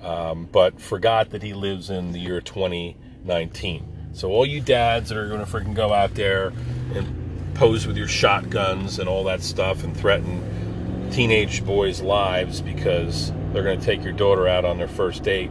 um, 0.02 0.48
but 0.52 0.80
forgot 0.80 1.32
that 1.32 1.44
he 1.44 1.54
lives 1.54 1.90
in 1.90 2.12
the 2.12 2.20
year 2.20 2.40
2019. 2.42 4.12
So 4.14 4.30
all 4.32 4.46
you 4.46 4.62
dads 4.62 5.10
that 5.10 5.18
are 5.18 5.28
going 5.28 5.44
to 5.44 5.52
freaking 5.52 5.74
go 5.74 5.92
out 5.92 6.14
there 6.16 6.54
and 6.94 7.54
pose 7.56 7.86
with 7.86 7.98
your 7.98 8.08
shotguns 8.08 9.00
and 9.00 9.10
all 9.10 9.26
that 9.26 9.42
stuff 9.42 9.84
and 9.84 9.96
threaten 9.96 11.10
teenage 11.12 11.66
boys' 11.66 12.02
lives 12.02 12.62
because 12.62 13.32
they're 13.56 13.64
going 13.64 13.80
to 13.80 13.86
take 13.86 14.04
your 14.04 14.14
daughter 14.14 14.48
out 14.48 14.66
on 14.66 14.78
their 14.78 14.88
first 14.88 15.24
date. 15.24 15.50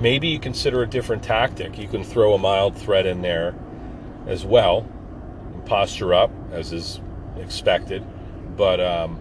Maybe 0.00 0.28
you 0.28 0.40
consider 0.40 0.82
a 0.82 0.86
different 0.86 1.22
tactic. 1.22 1.78
You 1.78 1.88
can 1.88 2.02
throw 2.02 2.34
a 2.34 2.38
mild 2.38 2.76
threat 2.76 3.06
in 3.06 3.22
there 3.22 3.54
as 4.26 4.44
well, 4.44 4.88
and 5.52 5.64
posture 5.66 6.14
up 6.14 6.30
as 6.52 6.72
is 6.72 7.00
expected. 7.36 8.04
But 8.56 8.80
um, 8.80 9.16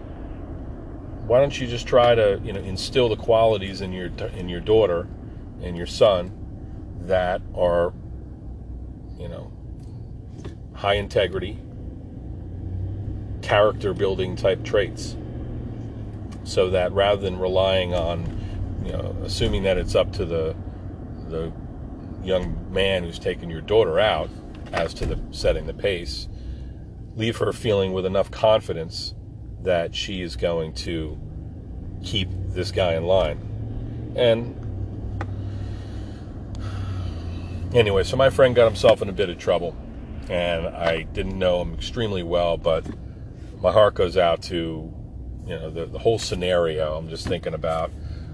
why 1.27 1.39
don't 1.39 1.59
you 1.59 1.67
just 1.67 1.87
try 1.87 2.15
to 2.15 2.39
you 2.43 2.53
know 2.53 2.61
instill 2.61 3.09
the 3.09 3.15
qualities 3.15 3.81
in 3.81 3.91
your 3.91 4.07
in 4.35 4.49
your 4.49 4.61
daughter 4.61 5.07
and 5.61 5.75
your 5.75 5.87
son 5.87 6.31
that 7.01 7.41
are 7.55 7.93
you 9.19 9.27
know, 9.27 9.51
high 10.73 10.95
integrity, 10.95 11.57
character 13.41 13.93
building 13.93 14.35
type 14.35 14.63
traits. 14.63 15.17
So 16.47 16.69
that 16.69 16.93
rather 16.93 17.21
than 17.21 17.37
relying 17.37 17.93
on, 17.93 18.81
you 18.85 18.93
know, 18.93 19.15
assuming 19.21 19.63
that 19.63 19.77
it's 19.77 19.95
up 19.95 20.13
to 20.13 20.25
the 20.25 20.55
the 21.27 21.51
young 22.23 22.71
man 22.71 23.03
who's 23.03 23.19
taken 23.19 23.49
your 23.49 23.59
daughter 23.59 23.99
out 23.99 24.29
as 24.71 24.93
to 24.93 25.05
the 25.05 25.19
setting 25.31 25.67
the 25.67 25.73
pace, 25.73 26.29
leave 27.17 27.37
her 27.37 27.51
feeling 27.51 27.91
with 27.91 28.05
enough 28.05 28.31
confidence 28.31 29.13
that 29.63 29.93
she 29.93 30.21
is 30.21 30.37
going 30.37 30.73
to 30.73 31.19
keep 32.01 32.29
this 32.47 32.71
guy 32.71 32.93
in 32.93 33.03
line. 33.03 34.13
And 34.15 34.55
anyway, 37.75 38.03
so 38.03 38.15
my 38.15 38.29
friend 38.29 38.55
got 38.55 38.65
himself 38.65 39.01
in 39.01 39.09
a 39.09 39.13
bit 39.13 39.29
of 39.29 39.37
trouble, 39.37 39.75
and 40.29 40.67
I 40.67 41.01
didn't 41.01 41.37
know 41.37 41.61
him 41.61 41.73
extremely 41.73 42.23
well, 42.23 42.57
but 42.57 42.85
my 43.61 43.73
heart 43.73 43.95
goes 43.95 44.15
out 44.15 44.41
to 44.43 44.93
you 45.47 45.55
know 45.55 45.69
the, 45.69 45.85
the 45.85 45.99
whole 45.99 46.19
scenario. 46.19 46.95
I'm 46.95 47.09
just 47.09 47.25
thinking 47.27 47.53
about 47.53 47.91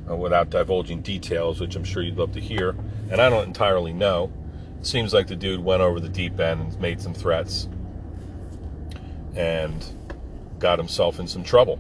uh, 0.10 0.15
without 0.15 0.49
divulging 0.49 1.02
details, 1.02 1.60
which 1.60 1.76
I'm 1.76 1.84
sure 1.84 2.02
you'd 2.02 2.17
love 2.17 2.34
to 2.34 2.41
hear, 2.41 2.76
and 3.10 3.21
I 3.21 3.30
don't 3.30 3.47
entirely 3.47 3.93
know. 3.93 4.32
It 4.80 4.86
seems 4.86 5.13
like 5.13 5.28
the 5.28 5.36
dude 5.36 5.63
went 5.63 5.82
over 5.82 5.99
the 5.99 6.10
deep 6.10 6.39
end 6.39 6.62
and 6.62 6.80
made 6.82 7.02
some 7.02 7.13
threats, 7.13 7.69
and 9.36 9.86
got 10.60 10.80
himself 10.80 11.19
in 11.19 11.28
some 11.28 11.43
trouble. 11.43 11.80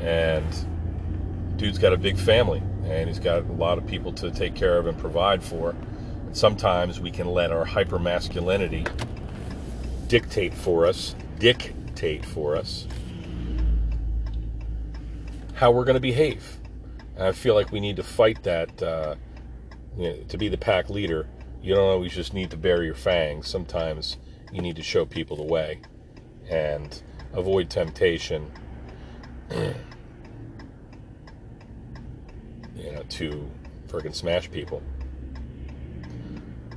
And 0.00 0.46
dude's 1.56 1.78
got 1.78 1.92
a 1.92 1.98
big 1.98 2.16
family, 2.16 2.62
and 2.84 3.08
he's 3.08 3.18
got 3.18 3.42
a 3.42 3.52
lot 3.52 3.78
of 3.78 3.86
people 3.86 4.12
to 4.12 4.30
take 4.30 4.54
care 4.54 4.78
of 4.78 4.86
and 4.86 4.96
provide 4.96 5.42
for. 5.42 5.70
And 5.70 6.36
sometimes 6.36 7.00
we 7.00 7.10
can 7.10 7.26
let 7.26 7.50
our 7.50 7.64
hyper 7.64 7.98
masculinity 7.98 8.86
dictate 10.06 10.54
for 10.54 10.86
us, 10.86 11.16
dictate 11.38 12.24
for 12.24 12.54
us 12.54 12.86
how 15.58 15.72
we're 15.72 15.84
going 15.84 15.94
to 15.94 16.00
behave. 16.00 16.58
And 17.16 17.26
I 17.26 17.32
feel 17.32 17.54
like 17.54 17.72
we 17.72 17.80
need 17.80 17.96
to 17.96 18.04
fight 18.04 18.42
that. 18.44 18.82
Uh, 18.82 19.16
you 19.96 20.08
know, 20.08 20.16
to 20.28 20.38
be 20.38 20.48
the 20.48 20.56
pack 20.56 20.88
leader, 20.88 21.26
you 21.60 21.74
don't 21.74 21.88
always 21.88 22.14
just 22.14 22.32
need 22.32 22.50
to 22.52 22.56
bare 22.56 22.84
your 22.84 22.94
fangs. 22.94 23.48
Sometimes 23.48 24.16
you 24.52 24.62
need 24.62 24.76
to 24.76 24.82
show 24.82 25.04
people 25.04 25.36
the 25.36 25.42
way 25.42 25.80
and 26.48 27.02
avoid 27.32 27.68
temptation. 27.68 28.50
you 29.50 29.74
know, 32.76 33.02
to 33.08 33.50
freaking 33.88 34.14
smash 34.14 34.48
people. 34.50 34.80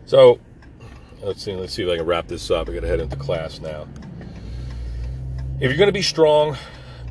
So 0.05 0.39
let's 1.21 1.43
see. 1.43 1.53
Let's 1.53 1.73
see 1.73 1.83
if 1.83 1.89
I 1.89 1.97
can 1.97 2.07
wrap 2.07 2.27
this 2.27 2.49
up. 2.49 2.67
I 2.67 2.73
got 2.73 2.81
to 2.81 2.87
head 2.87 2.99
into 2.99 3.15
class 3.15 3.59
now. 3.59 3.87
If 5.59 5.69
you're 5.69 5.77
going 5.77 5.87
to 5.87 5.93
be 5.93 6.01
strong, 6.01 6.57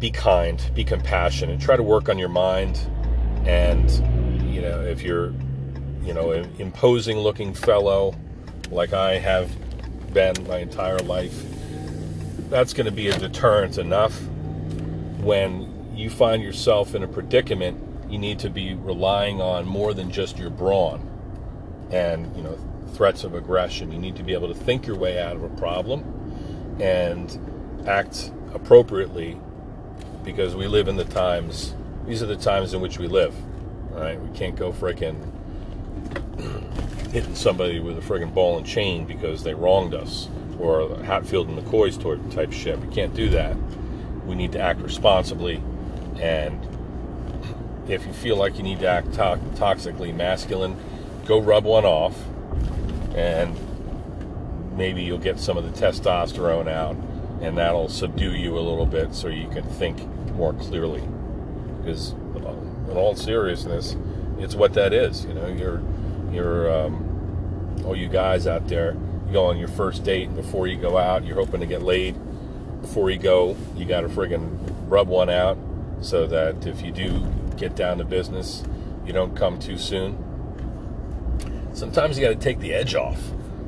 be 0.00 0.10
kind, 0.10 0.60
be 0.74 0.82
compassionate, 0.82 1.60
try 1.60 1.76
to 1.76 1.82
work 1.82 2.08
on 2.08 2.18
your 2.18 2.28
mind, 2.28 2.80
and 3.44 3.90
you 4.52 4.60
know 4.62 4.80
if 4.80 5.02
you're, 5.02 5.32
you 6.02 6.14
know, 6.14 6.32
an 6.32 6.50
imposing 6.58 7.18
looking 7.18 7.54
fellow 7.54 8.14
like 8.70 8.92
I 8.92 9.18
have 9.18 9.50
been 10.12 10.34
my 10.48 10.58
entire 10.58 10.98
life, 10.98 11.44
that's 12.48 12.72
going 12.72 12.86
to 12.86 12.92
be 12.92 13.08
a 13.08 13.18
deterrent 13.18 13.78
enough 13.78 14.20
when 15.20 15.92
you 15.94 16.10
find 16.10 16.42
yourself 16.42 16.94
in 16.94 17.02
a 17.02 17.08
predicament 17.08 17.78
you 18.10 18.18
need 18.18 18.40
to 18.40 18.50
be 18.50 18.74
relying 18.74 19.40
on 19.40 19.66
more 19.66 19.94
than 19.94 20.10
just 20.10 20.38
your 20.38 20.50
brawn 20.50 21.06
and 21.92 22.34
you 22.36 22.42
know 22.42 22.58
threats 22.94 23.24
of 23.24 23.34
aggression. 23.34 23.92
You 23.92 23.98
need 23.98 24.16
to 24.16 24.22
be 24.22 24.32
able 24.32 24.48
to 24.48 24.54
think 24.54 24.86
your 24.86 24.96
way 24.96 25.20
out 25.22 25.36
of 25.36 25.44
a 25.44 25.48
problem 25.50 26.78
and 26.80 27.86
act 27.86 28.32
appropriately 28.52 29.38
because 30.24 30.54
we 30.54 30.66
live 30.66 30.88
in 30.88 30.96
the 30.96 31.04
times 31.04 31.74
these 32.06 32.22
are 32.22 32.26
the 32.26 32.36
times 32.36 32.74
in 32.74 32.80
which 32.80 32.98
we 32.98 33.06
live 33.06 33.34
right? 33.90 34.20
We 34.20 34.36
can't 34.36 34.56
go 34.56 34.72
freaking 34.72 35.16
hitting 37.12 37.34
somebody 37.34 37.80
with 37.80 37.98
a 37.98 38.00
friggin' 38.00 38.32
ball 38.32 38.56
and 38.56 38.66
chain 38.66 39.04
because 39.04 39.42
they 39.42 39.54
wronged 39.54 39.94
us 39.94 40.28
or 40.58 40.96
Hatfield 41.04 41.48
and 41.48 41.58
McCoy's 41.58 41.96
type 42.34 42.52
shit. 42.52 42.78
We 42.80 42.94
can't 42.94 43.14
do 43.14 43.28
that. 43.30 43.56
We 44.26 44.34
need 44.34 44.52
to 44.52 44.60
act 44.60 44.80
responsibly. 44.80 45.62
And 46.20 46.60
if 47.88 48.06
you 48.06 48.12
feel 48.12 48.36
like 48.36 48.56
you 48.56 48.62
need 48.62 48.80
to 48.80 48.86
act 48.86 49.14
to- 49.14 49.40
toxically 49.54 50.14
masculine, 50.14 50.76
go 51.24 51.40
rub 51.40 51.64
one 51.64 51.84
off, 51.84 52.16
and 53.14 53.56
maybe 54.76 55.02
you'll 55.02 55.18
get 55.18 55.40
some 55.40 55.56
of 55.56 55.64
the 55.64 55.86
testosterone 55.86 56.68
out, 56.68 56.96
and 57.40 57.56
that'll 57.56 57.88
subdue 57.88 58.32
you 58.32 58.58
a 58.58 58.60
little 58.60 58.86
bit 58.86 59.14
so 59.14 59.28
you 59.28 59.48
can 59.48 59.64
think 59.64 60.06
more 60.34 60.52
clearly. 60.54 61.02
Because 61.78 62.12
in 62.90 62.96
all 62.96 63.14
seriousness, 63.14 63.96
it's 64.38 64.54
what 64.54 64.74
that 64.74 64.92
is. 64.92 65.24
You 65.24 65.34
know, 65.34 65.46
you're 65.46 65.82
you're 66.32 66.72
um, 66.72 67.82
all 67.84 67.96
you 67.96 68.08
guys 68.08 68.46
out 68.46 68.68
there. 68.68 68.92
You 69.26 69.32
go 69.32 69.46
on 69.46 69.58
your 69.58 69.68
first 69.68 70.04
date, 70.04 70.28
and 70.28 70.36
before 70.36 70.66
you 70.66 70.76
go 70.76 70.98
out, 70.98 71.24
you're 71.24 71.36
hoping 71.36 71.60
to 71.60 71.66
get 71.66 71.82
laid. 71.82 72.16
Before 72.82 73.10
you 73.10 73.18
go, 73.18 73.56
you 73.76 73.84
got 73.84 74.02
to 74.02 74.08
friggin' 74.08 74.58
rub 74.88 75.08
one 75.08 75.30
out 75.30 75.58
so 76.00 76.26
that 76.26 76.66
if 76.66 76.82
you 76.82 76.90
do 76.90 77.26
get 77.56 77.76
down 77.76 77.98
to 77.98 78.04
business, 78.04 78.64
you 79.04 79.12
don't 79.12 79.36
come 79.36 79.58
too 79.58 79.76
soon. 79.76 80.16
Sometimes 81.72 82.18
you 82.18 82.24
got 82.24 82.30
to 82.30 82.40
take 82.40 82.58
the 82.58 82.72
edge 82.72 82.94
off. 82.94 83.20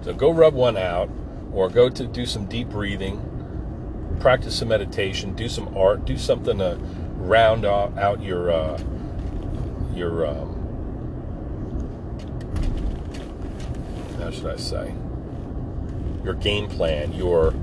So 0.02 0.12
go 0.12 0.30
rub 0.32 0.54
one 0.54 0.76
out 0.76 1.10
or 1.52 1.68
go 1.68 1.88
to 1.88 2.06
do 2.06 2.26
some 2.26 2.46
deep 2.46 2.70
breathing, 2.70 3.31
practice 4.20 4.58
some 4.58 4.68
meditation, 4.68 5.34
do 5.34 5.48
some 5.48 5.76
art, 5.76 6.04
do 6.04 6.16
something 6.16 6.58
to 6.58 6.78
round 7.16 7.64
out 7.64 8.22
your 8.22 8.50
uh, 8.50 8.82
your 9.94 10.26
um, 10.26 10.58
how 14.18 14.30
should 14.30 14.46
I 14.46 14.56
say? 14.56 14.94
Your 16.24 16.34
game 16.34 16.68
plan, 16.68 17.12
your 17.12 17.54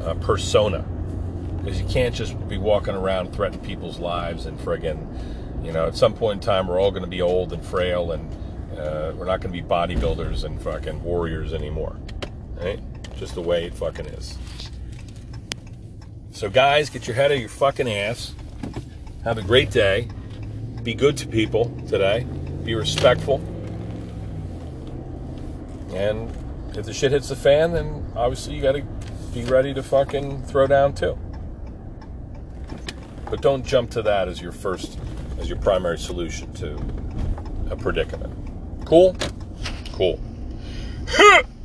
uh, 0.00 0.14
persona. 0.14 0.84
Because 1.58 1.80
you 1.80 1.88
can't 1.88 2.14
just 2.14 2.48
be 2.48 2.58
walking 2.58 2.94
around 2.94 3.34
threatening 3.34 3.64
people's 3.64 3.98
lives 3.98 4.46
and 4.46 4.56
friggin' 4.60 5.04
you 5.64 5.72
know 5.72 5.86
at 5.86 5.96
some 5.96 6.14
point 6.14 6.40
in 6.40 6.46
time 6.46 6.68
we're 6.68 6.80
all 6.80 6.90
going 6.90 7.02
to 7.02 7.08
be 7.08 7.20
old 7.22 7.52
and 7.52 7.64
frail 7.64 8.12
and 8.12 8.30
uh, 8.78 9.12
we're 9.16 9.24
not 9.24 9.40
going 9.40 9.52
to 9.52 9.62
be 9.62 9.62
bodybuilders 9.62 10.44
and 10.44 10.60
fucking 10.62 11.02
warriors 11.02 11.52
anymore 11.52 11.96
right? 12.56 12.78
Just 13.16 13.34
the 13.34 13.40
way 13.40 13.64
it 13.64 13.74
fucking 13.74 14.06
is 14.06 14.38
so 16.36 16.50
guys 16.50 16.90
get 16.90 17.06
your 17.06 17.16
head 17.16 17.26
out 17.26 17.34
of 17.34 17.40
your 17.40 17.48
fucking 17.48 17.88
ass 17.88 18.34
have 19.24 19.38
a 19.38 19.42
great 19.42 19.70
day 19.70 20.08
be 20.82 20.94
good 20.94 21.16
to 21.16 21.26
people 21.26 21.64
today 21.88 22.26
be 22.64 22.74
respectful 22.74 23.38
and 25.94 26.30
if 26.76 26.84
the 26.84 26.92
shit 26.92 27.10
hits 27.10 27.28
the 27.28 27.36
fan 27.36 27.72
then 27.72 28.04
obviously 28.14 28.54
you 28.54 28.60
got 28.60 28.72
to 28.72 28.82
be 29.32 29.44
ready 29.44 29.72
to 29.72 29.82
fucking 29.82 30.42
throw 30.44 30.66
down 30.66 30.94
too 30.94 31.18
but 33.30 33.42
don't 33.42 33.64
jump 33.66 33.90
to 33.90 34.02
that 34.02 34.28
as 34.28 34.40
your 34.40 34.52
first, 34.52 34.98
as 35.38 35.48
your 35.48 35.58
primary 35.58 35.98
solution 35.98 36.52
to 36.54 36.76
a 37.70 37.76
predicament. 37.76 38.32
Cool? 38.84 39.16
Cool. 39.92 40.20